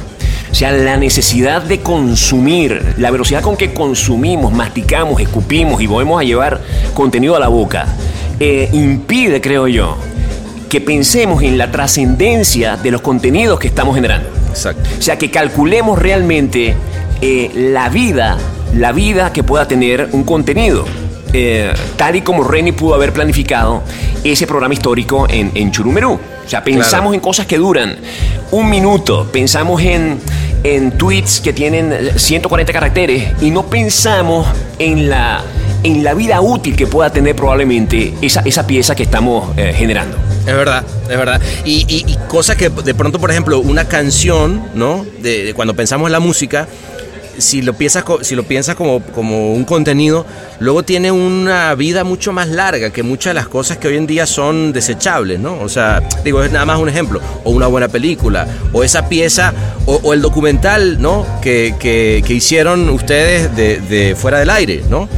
[0.58, 6.24] sea, la necesidad de consumir, la velocidad con que consumimos, masticamos, escupimos y volvemos a
[6.24, 6.60] llevar
[6.94, 7.86] contenido a la boca,
[8.40, 9.96] eh, impide, creo yo,
[10.70, 14.28] que pensemos en la trascendencia de los contenidos que estamos generando.
[14.50, 14.88] Exacto.
[14.98, 16.74] O sea, que calculemos realmente
[17.20, 18.38] eh, la vida,
[18.74, 20.84] la vida que pueda tener un contenido.
[21.32, 23.82] Eh, tal y como Reni pudo haber planificado
[24.24, 26.12] ese programa histórico en, en Churumerú.
[26.14, 27.14] O sea, pensamos Claro.
[27.14, 27.96] en cosas que duran
[28.50, 30.20] un minuto, pensamos en,
[30.62, 34.46] en tweets que tienen 140 caracteres y no pensamos
[34.78, 35.42] en la,
[35.82, 40.16] en la vida útil que pueda tener probablemente esa, esa pieza que estamos eh, generando.
[40.46, 41.40] Es verdad, es verdad.
[41.64, 45.04] Y, y, cosas que de pronto, por ejemplo, una canción, ¿no?
[45.20, 46.68] De cuando pensamos en la música,
[47.38, 50.26] si lo piensas, si lo piensas como, como un contenido,
[50.60, 54.06] luego tiene una vida mucho más larga que muchas de las cosas que hoy en
[54.06, 55.58] día son desechables, ¿no?
[55.60, 57.20] O sea, digo, es nada más un ejemplo.
[57.44, 59.52] O una buena película, o esa pieza,
[59.86, 61.26] o, o el documental, ¿no?
[61.40, 65.08] Que, que, que hicieron ustedes de, de fuera del aire, ¿no?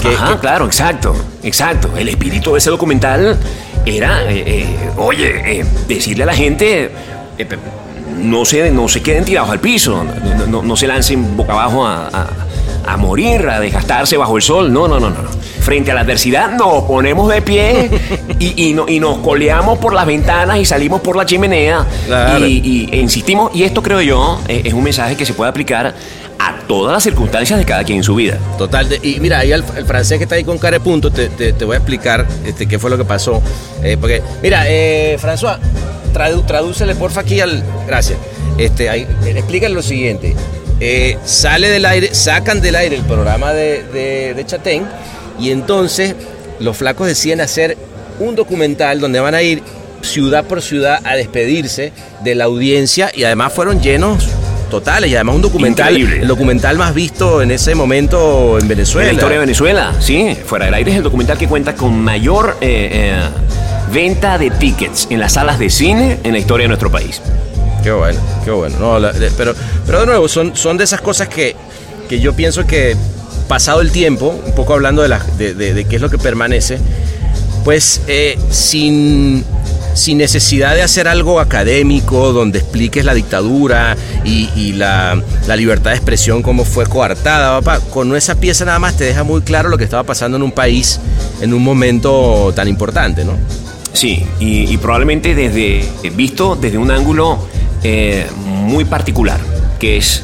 [0.00, 1.90] Que- Ajá, claro, exacto, exacto.
[1.96, 3.36] El espíritu de ese documental
[3.84, 6.90] era, eh, eh, oye, eh, decirle a la gente,
[8.16, 11.86] no se, no se queden tirados al piso, no, no- no se lancen boca abajo
[11.86, 12.26] a, a-
[12.88, 14.72] a morir, a desgastarse bajo el sol.
[14.72, 15.16] No, no, no, no.
[15.60, 17.90] Frente a la adversidad nos ponemos de pie
[18.38, 22.46] y, y no- y nos coleamos por las ventanas y salimos por la chimenea Claro.
[22.46, 25.50] y, y- e insistimos, y esto creo yo eh, es un mensaje que se puede
[25.50, 25.94] aplicar
[26.38, 28.38] a todas las circunstancias de cada quien en su vida.
[28.58, 31.10] Total, de- y mira, ahí el, el francés que está ahí con cara de punto,
[31.10, 33.42] te, te- te voy a explicar este, qué fue lo que pasó.
[33.82, 35.56] Eh, porque, mira, eh, François,
[36.16, 37.62] tradu- tradúcele porfa aquí al.
[37.86, 38.18] Gracias.
[38.58, 40.34] Este, ahí, explícale lo siguiente.
[40.80, 44.84] Eh, sale del aire, sacan del aire el programa de, de, de Chatén,
[45.38, 46.14] y entonces
[46.60, 47.76] los flacos deciden hacer
[48.18, 49.62] un documental donde van a ir
[50.02, 51.92] ciudad por ciudad a despedirse
[52.22, 54.26] de la audiencia y además fueron llenos
[54.70, 56.22] totales y además un documental Increíble.
[56.22, 60.36] el documental más visto en ese momento en Venezuela En la historia de Venezuela, sí.
[60.46, 63.20] Fuera del aire es el documental que cuenta con mayor eh, eh,
[63.92, 67.20] venta de tickets en las salas de cine en la historia de nuestro país.
[67.82, 68.76] Qué bueno, qué bueno.
[68.80, 69.54] No, la- de- pero,
[69.86, 71.54] pero de nuevo, son, son de esas cosas que,
[72.08, 72.96] que yo pienso que
[73.48, 76.18] pasado el tiempo, un poco hablando de, la- de, de- de qué es lo que
[76.18, 76.78] permanece,
[77.64, 79.44] pues eh, sin,
[79.94, 85.90] sin necesidad de hacer algo académico donde expliques la dictadura y, y la, la libertad
[85.90, 89.68] de expresión como fue coartada, papá, con esa pieza nada más te deja muy claro
[89.68, 91.00] lo que estaba pasando en un país
[91.40, 93.32] en un momento tan importante, ¿no?
[93.96, 97.38] Sí, y, probablemente desde visto desde un ángulo
[97.82, 99.40] eh, muy particular,
[99.78, 100.22] que es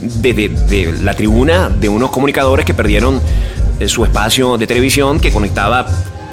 [0.00, 3.20] desde de la tribuna de unos comunicadores que perdieron
[3.78, 5.86] eh, su espacio de televisión que conectaba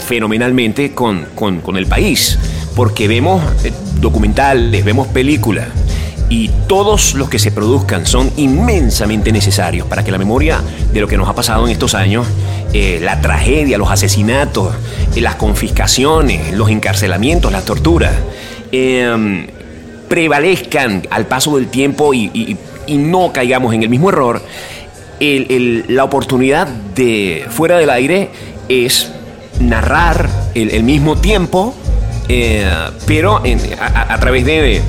[0.08, 2.40] fenomenalmente con, con- con el país,
[2.76, 3.72] porque vemos eh,
[4.02, 5.68] documentales, vemos películas.
[6.28, 10.60] Y todos los que se produzcan son inmensamente necesarios para que la memoria
[10.92, 12.26] de lo que nos ha pasado en estos años,
[12.74, 14.74] eh, la tragedia, los asesinatos,
[15.16, 18.14] eh, las confiscaciones, los encarcelamientos, las torturas,
[18.72, 19.48] eh,
[20.10, 22.58] prevalezcan al paso del tiempo y,
[22.88, 24.42] no caigamos en el mismo error.
[25.20, 28.30] La oportunidad de fuera del aire
[28.68, 29.10] es
[29.60, 31.74] narrar el, mismo tiempo,
[32.28, 32.70] eh,
[33.06, 34.82] pero en- a través de,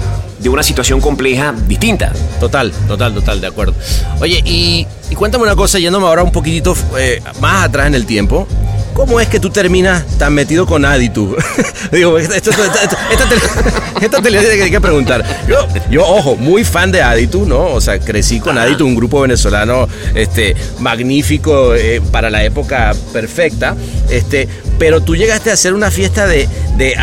[0.45, 2.13] de una situación compleja distinta.
[2.39, 3.75] Total, total, total, de acuerdo.
[4.21, 4.87] Oye, y,
[5.17, 8.47] cuéntame una cosa, yéndome ahora un poquitito eh, más atrás en el tiempo.
[8.93, 11.35] ¿Cómo es que tú terminas tan metido con Aditu?
[11.93, 13.35] Digo, esto, esto- esto- esta te,
[14.05, 15.25] esta te hay que preguntar.
[15.49, 17.65] Yo, yo, ojo, muy fan de Aditu, ¿no?
[17.73, 23.75] O sea, crecí con Aditu, un grupo venezolano este, magnífico eh, para la época perfecta.
[24.11, 24.47] Este,
[24.79, 26.95] pero tú llegaste a hacer una fiesta de, de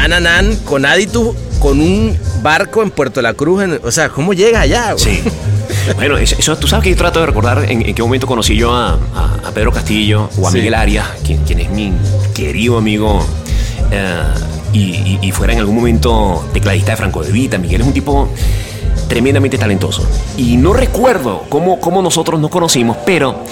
[0.64, 3.64] con Aditu con un barco en Puerto La Cruz.
[3.64, 4.94] en- o sea, ¿cómo llegas allá?
[4.98, 5.22] Sí.
[5.96, 8.56] Bueno, eso, eso- tú sabes que yo trato de recordar en, en qué momento conocí
[8.56, 10.58] yo a, a- a Pedro Castillo o a Sí.
[10.58, 11.94] Miguel Arias, quien, quien es mi
[12.34, 13.26] querido amigo
[13.92, 14.22] eh,
[14.74, 17.58] y, y- y fuera en algún momento tecladista de Franco de Vita.
[17.58, 18.30] Miguel es un tipo
[19.08, 20.04] tremendamente talentoso.
[20.38, 23.44] Y no recuerdo cómo, cómo nosotros nos conocimos, pero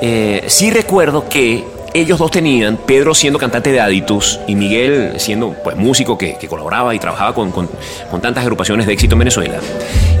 [0.00, 1.64] eh, sí recuerdo que
[1.94, 6.48] ellos dos tenían, Pedro siendo cantante de Aditus y Miguel siendo pues, músico que, que
[6.48, 7.68] colaboraba y trabajaba con, con-
[8.10, 9.54] con tantas agrupaciones de éxito en Venezuela,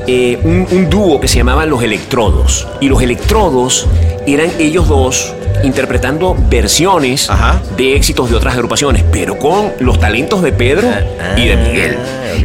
[0.06, 2.66] eh, un, un dúo que se llamaban Los Electrodos.
[2.80, 3.86] Y los Electrodos
[4.26, 7.28] eran ellos dos interpretando versiones
[7.76, 10.88] de éxitos de otras agrupaciones, pero con los talentos de Pedro
[11.36, 11.96] y de Miguel.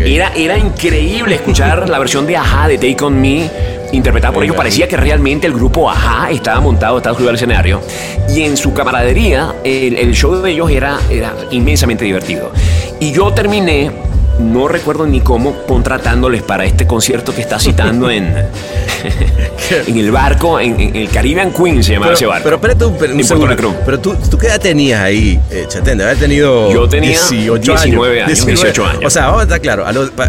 [0.06, 3.50] Era, era increíble escuchar la versión de Aja de Take On Me
[3.92, 4.56] interpretada por ellos.
[4.56, 7.82] Parecía que realmente el grupo Aja estaba montado, estaba subido al escenario.
[8.30, 12.52] Y en su camaradería, el, el show de ellos era, era inmensamente divertido.
[13.00, 13.92] Y yo terminé,
[14.40, 18.26] no recuerdo ni cómo, contratándoles para este concierto que está citando en,
[19.88, 22.44] en el barco, en, en el Caribbean Queen se llamaba ese Pero, barco.
[22.44, 23.76] pero espérate un, un En Puerto segundo.
[23.86, 27.72] Pero tú, tú qué edad tenías ahí, eh, Chatén, de haber tenido Yo tenía 18
[27.74, 29.02] 19 años, 18 años.
[29.06, 30.24] O sea, vamos a estar claro, a los, lo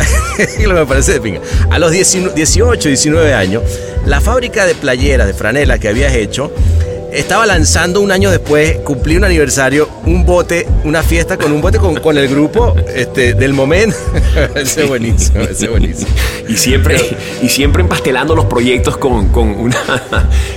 [0.56, 1.40] que me parece de pinga.
[1.70, 3.62] A los 19 18, 19 años,
[4.06, 6.52] la fábrica de playeras, de franela que habías hecho,
[7.12, 11.78] estaba lanzando un año después, cumplí un aniversario, un bote, una fiesta con un bote
[11.78, 13.96] con, con el grupo este, del momento.
[14.54, 16.10] ese es buenísimo, ese es buenísimo.
[16.48, 16.98] Y siempre,
[17.42, 19.76] y siempre empastelando los proyectos con, con una.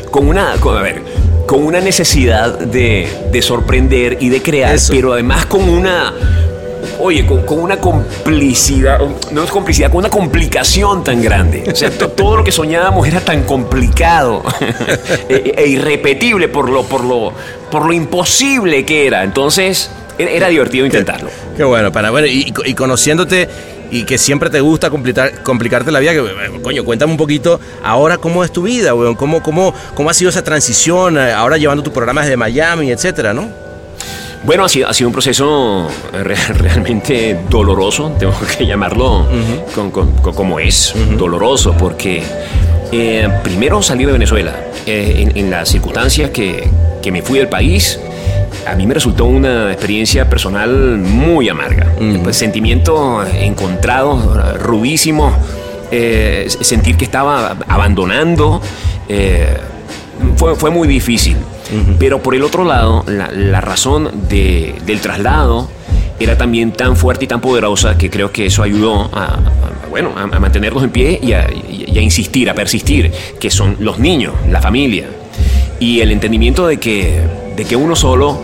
[0.09, 0.53] Con una.
[0.59, 1.01] con- a ver.
[1.47, 6.13] Con una necesidad de, de sorprender y de crear, pero además con una.
[7.03, 8.99] Oye, con, con una complicidad,
[9.31, 11.63] no es complicidad, con una complicación tan grande.
[11.71, 14.43] O sea, to- todo lo que soñábamos era tan complicado
[15.29, 17.33] e, e irrepetible por lo, por, lo,
[17.71, 19.23] por lo imposible que era.
[19.23, 21.29] Entonces, era, era divertido intentarlo.
[21.57, 23.49] Qué bueno, para bueno, y, y conociéndote
[23.89, 27.59] y que siempre te gusta complicar- complicarte la vida, que, eh, coño, cuéntame un poquito
[27.83, 31.57] ahora cómo es tu vida, weón, cómo, cómo, cómo ha sido esa transición, eh, ahora
[31.57, 33.49] llevando tu programa desde Miami, etcétera, ¿no?
[34.43, 39.27] Bueno, ha sido, ha sido un proceso eh, re- realmente doloroso, tengo que llamarlo
[39.75, 42.23] con- con- con- como es, doloroso, porque
[42.91, 46.67] eh, primero salí de Venezuela, eh, en, en las circunstancias que,
[47.03, 47.99] que me fui del país,
[48.67, 55.33] a mí me resultó una experiencia personal muy amarga, Pues, sentimientos encontrados, rudísimos,
[55.91, 58.59] eh, sentir que estaba abandonando,
[59.07, 59.57] eh,
[60.35, 61.37] fue, fue muy difícil.
[61.99, 65.69] Pero por el otro lado, la, la razón de- del traslado
[66.19, 70.11] era también tan fuerte y tan poderosa que creo que eso ayudó a, a- bueno,
[70.15, 73.77] a, a mantenernos en pie y a, y- y a insistir, a persistir, que son
[73.79, 75.05] los niños, la familia.
[75.79, 77.21] Y el entendimiento de que,
[77.55, 78.39] de que uno solo,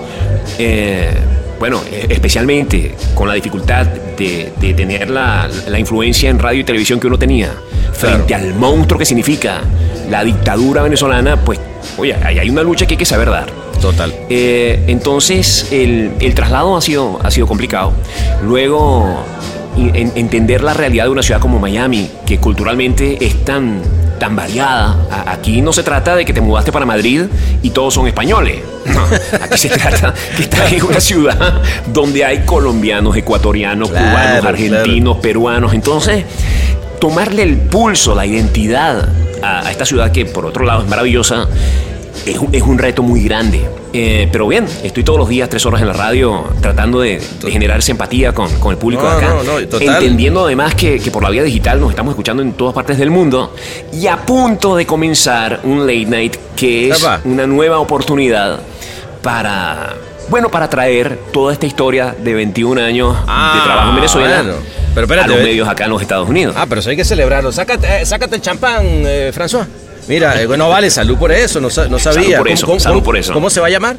[0.58, 1.12] eh,
[1.60, 7.00] bueno, especialmente con la dificultad de, de tener la, la influencia en radio y televisión
[7.00, 7.52] que uno tenía,
[7.94, 9.62] frente al monstruo que significa
[10.10, 11.60] la dictadura venezolana, pues,
[11.98, 13.48] oye, hay, una lucha que hay que saber dar.
[13.82, 14.14] Total.
[14.30, 17.94] Eh, entonces, el, el traslado ha sido, ha sido complicado.
[18.44, 19.24] Luego,
[19.78, 23.82] en- entender la realidad de una ciudad como Miami, que culturalmente es tan,
[24.20, 24.98] tan variada.
[25.28, 27.24] Aquí no se trata de que te mudaste para Madrid
[27.62, 28.58] y todos son españoles.
[28.86, 29.02] No,
[29.44, 31.62] aquí se trata que estás en una ciudad
[31.94, 35.74] donde hay colombianos, ecuatorianos, Claro, cubanos, argentinos, peruanos.
[35.74, 36.24] Entonces,
[37.00, 39.10] tomarle el pulso, la identidad
[39.42, 41.48] a, a esta ciudad que por otro lado es maravillosa,
[42.26, 43.66] es, un- es un reto muy grande.
[43.94, 47.52] Eh, pero bien, estoy todos los días tres horas en la radio tratando de, de
[47.52, 49.34] generar esa empatía con, con el público No, de acá.
[49.34, 49.88] no, no, total.
[49.96, 53.10] entendiendo además que, que por la vía digital nos estamos escuchando en todas partes del
[53.12, 53.56] mundo
[53.94, 57.22] y a punto de comenzar un late night que es Epa.
[57.24, 58.60] una nueva oportunidad
[59.22, 59.96] para...
[60.30, 64.58] Bueno, para traer toda esta historia de 21 años de trabajo en Venezuela Ah, bueno.
[64.94, 66.56] Pero espérate, a los medios acá en los Estados Unidos.
[66.58, 67.52] Ah, pero eso hay que celebrarlo.
[67.52, 69.66] Sácate, eh, sácate el champán, eh, François.
[70.08, 72.38] Mira, eh, no vale, salud por eso, no, sa- no Salud sabía.
[72.40, 73.34] por ¿Cómo- eso, cómo- salud cómo- por eso.
[73.34, 73.96] ¿Cómo se va a llamar?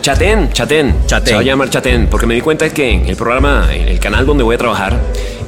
[0.00, 0.94] Chatén, Chatén.
[1.06, 3.98] Se va a llamar Chatén, porque me di cuenta que en el programa, en el
[4.00, 4.94] canal donde voy a trabajar,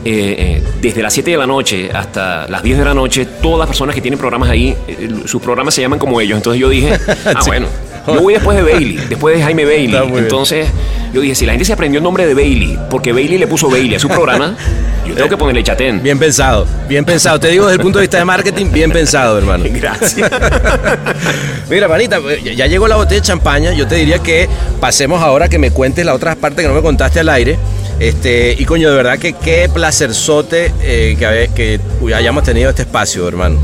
[0.04, 3.58] eh, eh, desde las 7 de la noche hasta las 10 de la noche, todas
[3.60, 6.36] las personas que tienen programas ahí, eh, sus programas se llaman como ellos.
[6.36, 6.92] Entonces yo dije,
[7.26, 7.66] ah, bueno,
[8.06, 9.88] yo voy después de Bailey, después de Jaime Bailey.
[10.06, 10.18] Bien.
[10.18, 10.68] Entonces
[11.12, 13.68] yo dije, si la gente se aprendió el nombre de Bailey, porque Bailey le puso
[13.68, 14.56] Bailey a su programa,
[15.06, 16.02] yo tengo que ponerle Chatén.
[16.02, 17.38] Bien pensado, bien pensado.
[17.40, 19.64] Te digo desde el punto de vista de marketing, bien pensado, hermano.
[19.68, 20.30] Gracias.
[21.68, 23.72] Mira, manita, ya- llegó la botella de champaña.
[23.72, 24.48] Yo te diría que
[24.80, 27.58] pasemos ahora que me cuentes la otra parte que no me contaste al aire.
[27.98, 33.26] Este, y coño, de verdad que qué placerzote eh, que, que hayamos tenido este espacio,
[33.28, 33.58] hermano.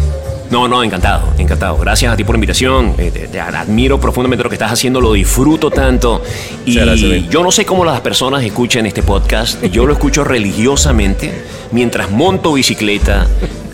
[0.51, 1.77] No, no, encantado, encantado.
[1.79, 2.95] Gracias a ti por la invitación.
[2.99, 6.23] Eh, te, te admiro profundamente lo que estás haciendo, lo disfruto tanto.
[6.65, 9.63] Y gracias, yo no sé cómo las personas escuchan este podcast.
[9.65, 11.33] Yo lo escucho religiosamente
[11.73, 13.27] mientras monto bicicleta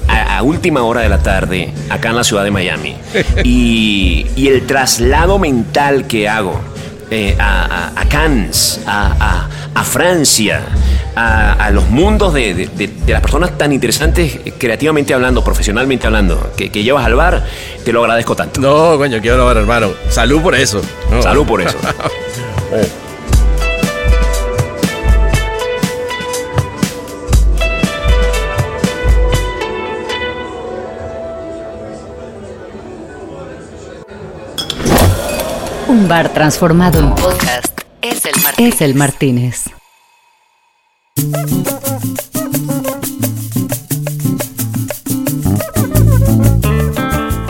[0.09, 2.97] a, a última hora de la tarde acá en la ciudad de Miami.
[3.45, 6.61] Y, y el traslado mental que hago
[7.13, 7.65] eh, a,
[7.97, 10.63] a- a Cannes, a, a- a Francia,
[11.17, 15.43] a, a los mundos de, de- de- de las personas tan interesantes, eh, creativamente hablando,
[15.45, 17.45] profesionalmente hablando, que, que llevas al bar,
[17.85, 18.61] te lo agradezco tanto.
[18.61, 19.91] No, coño, quiero grabar, hermano.
[20.09, 20.81] Salud por eso.
[21.11, 21.23] No.
[21.23, 21.77] Salud por eso.
[36.13, 38.75] bar transformado en podcast es el Martínez.
[38.75, 39.65] Es el Martínez.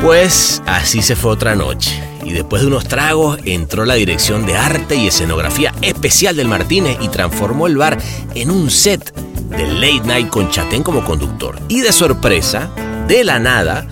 [0.01, 2.01] Pues así se fue otra noche.
[2.23, 6.99] Y después de unos tragos entró la dirección de arte y escenografía especial del Martínez
[7.01, 7.99] y transformó el bar
[8.37, 11.59] en un set de late night con Chatén como conductor.
[11.67, 12.71] Y de sorpresa,
[13.09, 13.89] de la nada,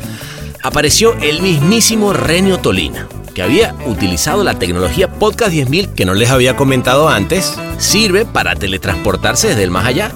[0.62, 6.30] apareció el mismísimo Renio Tolina, que había utilizado la tecnología Podcast 10000 que no les
[6.30, 10.12] había comentado antes, sirve para teletransportarse desde el más allá.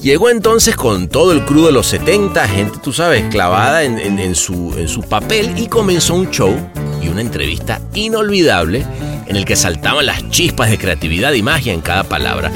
[0.00, 4.34] Llegó entonces con todo el crew de los 70, gente, tú sabes, clavada en- en
[4.34, 6.52] su, en su papel y comenzó un show
[7.00, 8.84] y una entrevista inolvidable
[9.28, 12.50] en el que saltaban las chispas de creatividad y magia en cada palabra.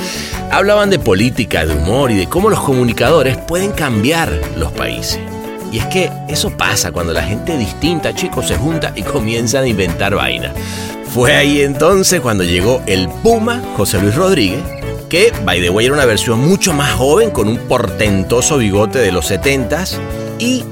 [0.51, 5.21] Hablaban de política, de humor y de cómo los comunicadores pueden cambiar los países.
[5.73, 9.69] Y es que eso pasa cuando la gente distinta, chicos, se junta y comienzan a
[9.69, 10.53] inventar vaina.
[11.13, 14.63] Fue ahí entonces cuando llegó el Puma, José Luis Rodríguez,
[15.09, 19.13] que, by the way, era una versión mucho más joven, con un portentoso bigote de
[19.13, 19.99] los 70s,
[20.39, 20.65] y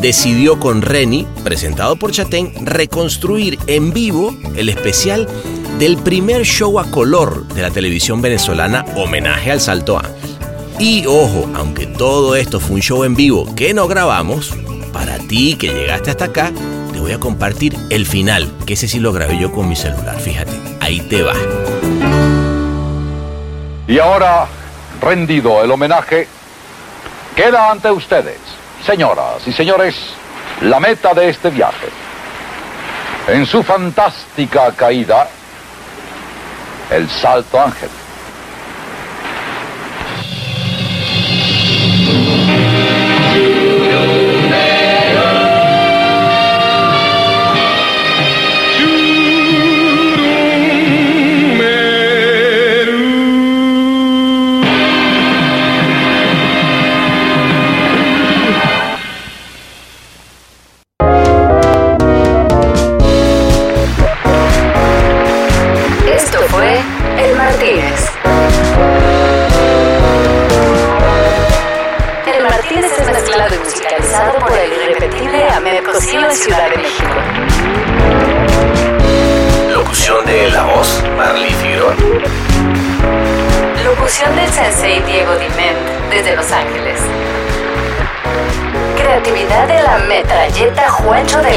[0.00, 5.28] decidió con Reni, presentado por Chatén, reconstruir en vivo el especial
[5.78, 10.37] del primer show a color de la televisión venezolana, homenaje al Salto Ángel.
[10.80, 14.54] Y ojo, aunque todo esto fue un show en vivo que no grabamos,
[14.92, 16.52] para ti que llegaste hasta acá,
[16.92, 20.20] te voy a compartir el final, que ese sí lo grabé yo con mi celular,
[20.20, 21.34] fíjate, ahí te va.
[23.88, 24.46] Y ahora,
[25.00, 26.28] rendido el homenaje,
[27.34, 28.38] queda ante ustedes,
[28.86, 29.96] señoras y señores,
[30.60, 31.88] la meta de este viaje.
[33.26, 35.28] En su fantástica caída,
[36.92, 37.90] el Salto Ángel.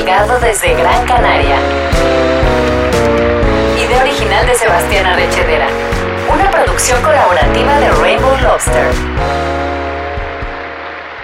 [0.02, 1.60] Delgado desde Gran Canaria.
[3.78, 5.68] Idea original de Sebastián Arrechedera.
[6.28, 8.91] Una producción colaborativa de Rainbow Lobster.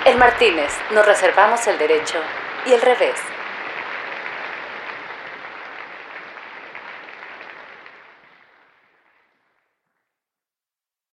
[0.06, 2.20] El Martínez, nos reservamos el derecho
[2.68, 3.16] y el revés.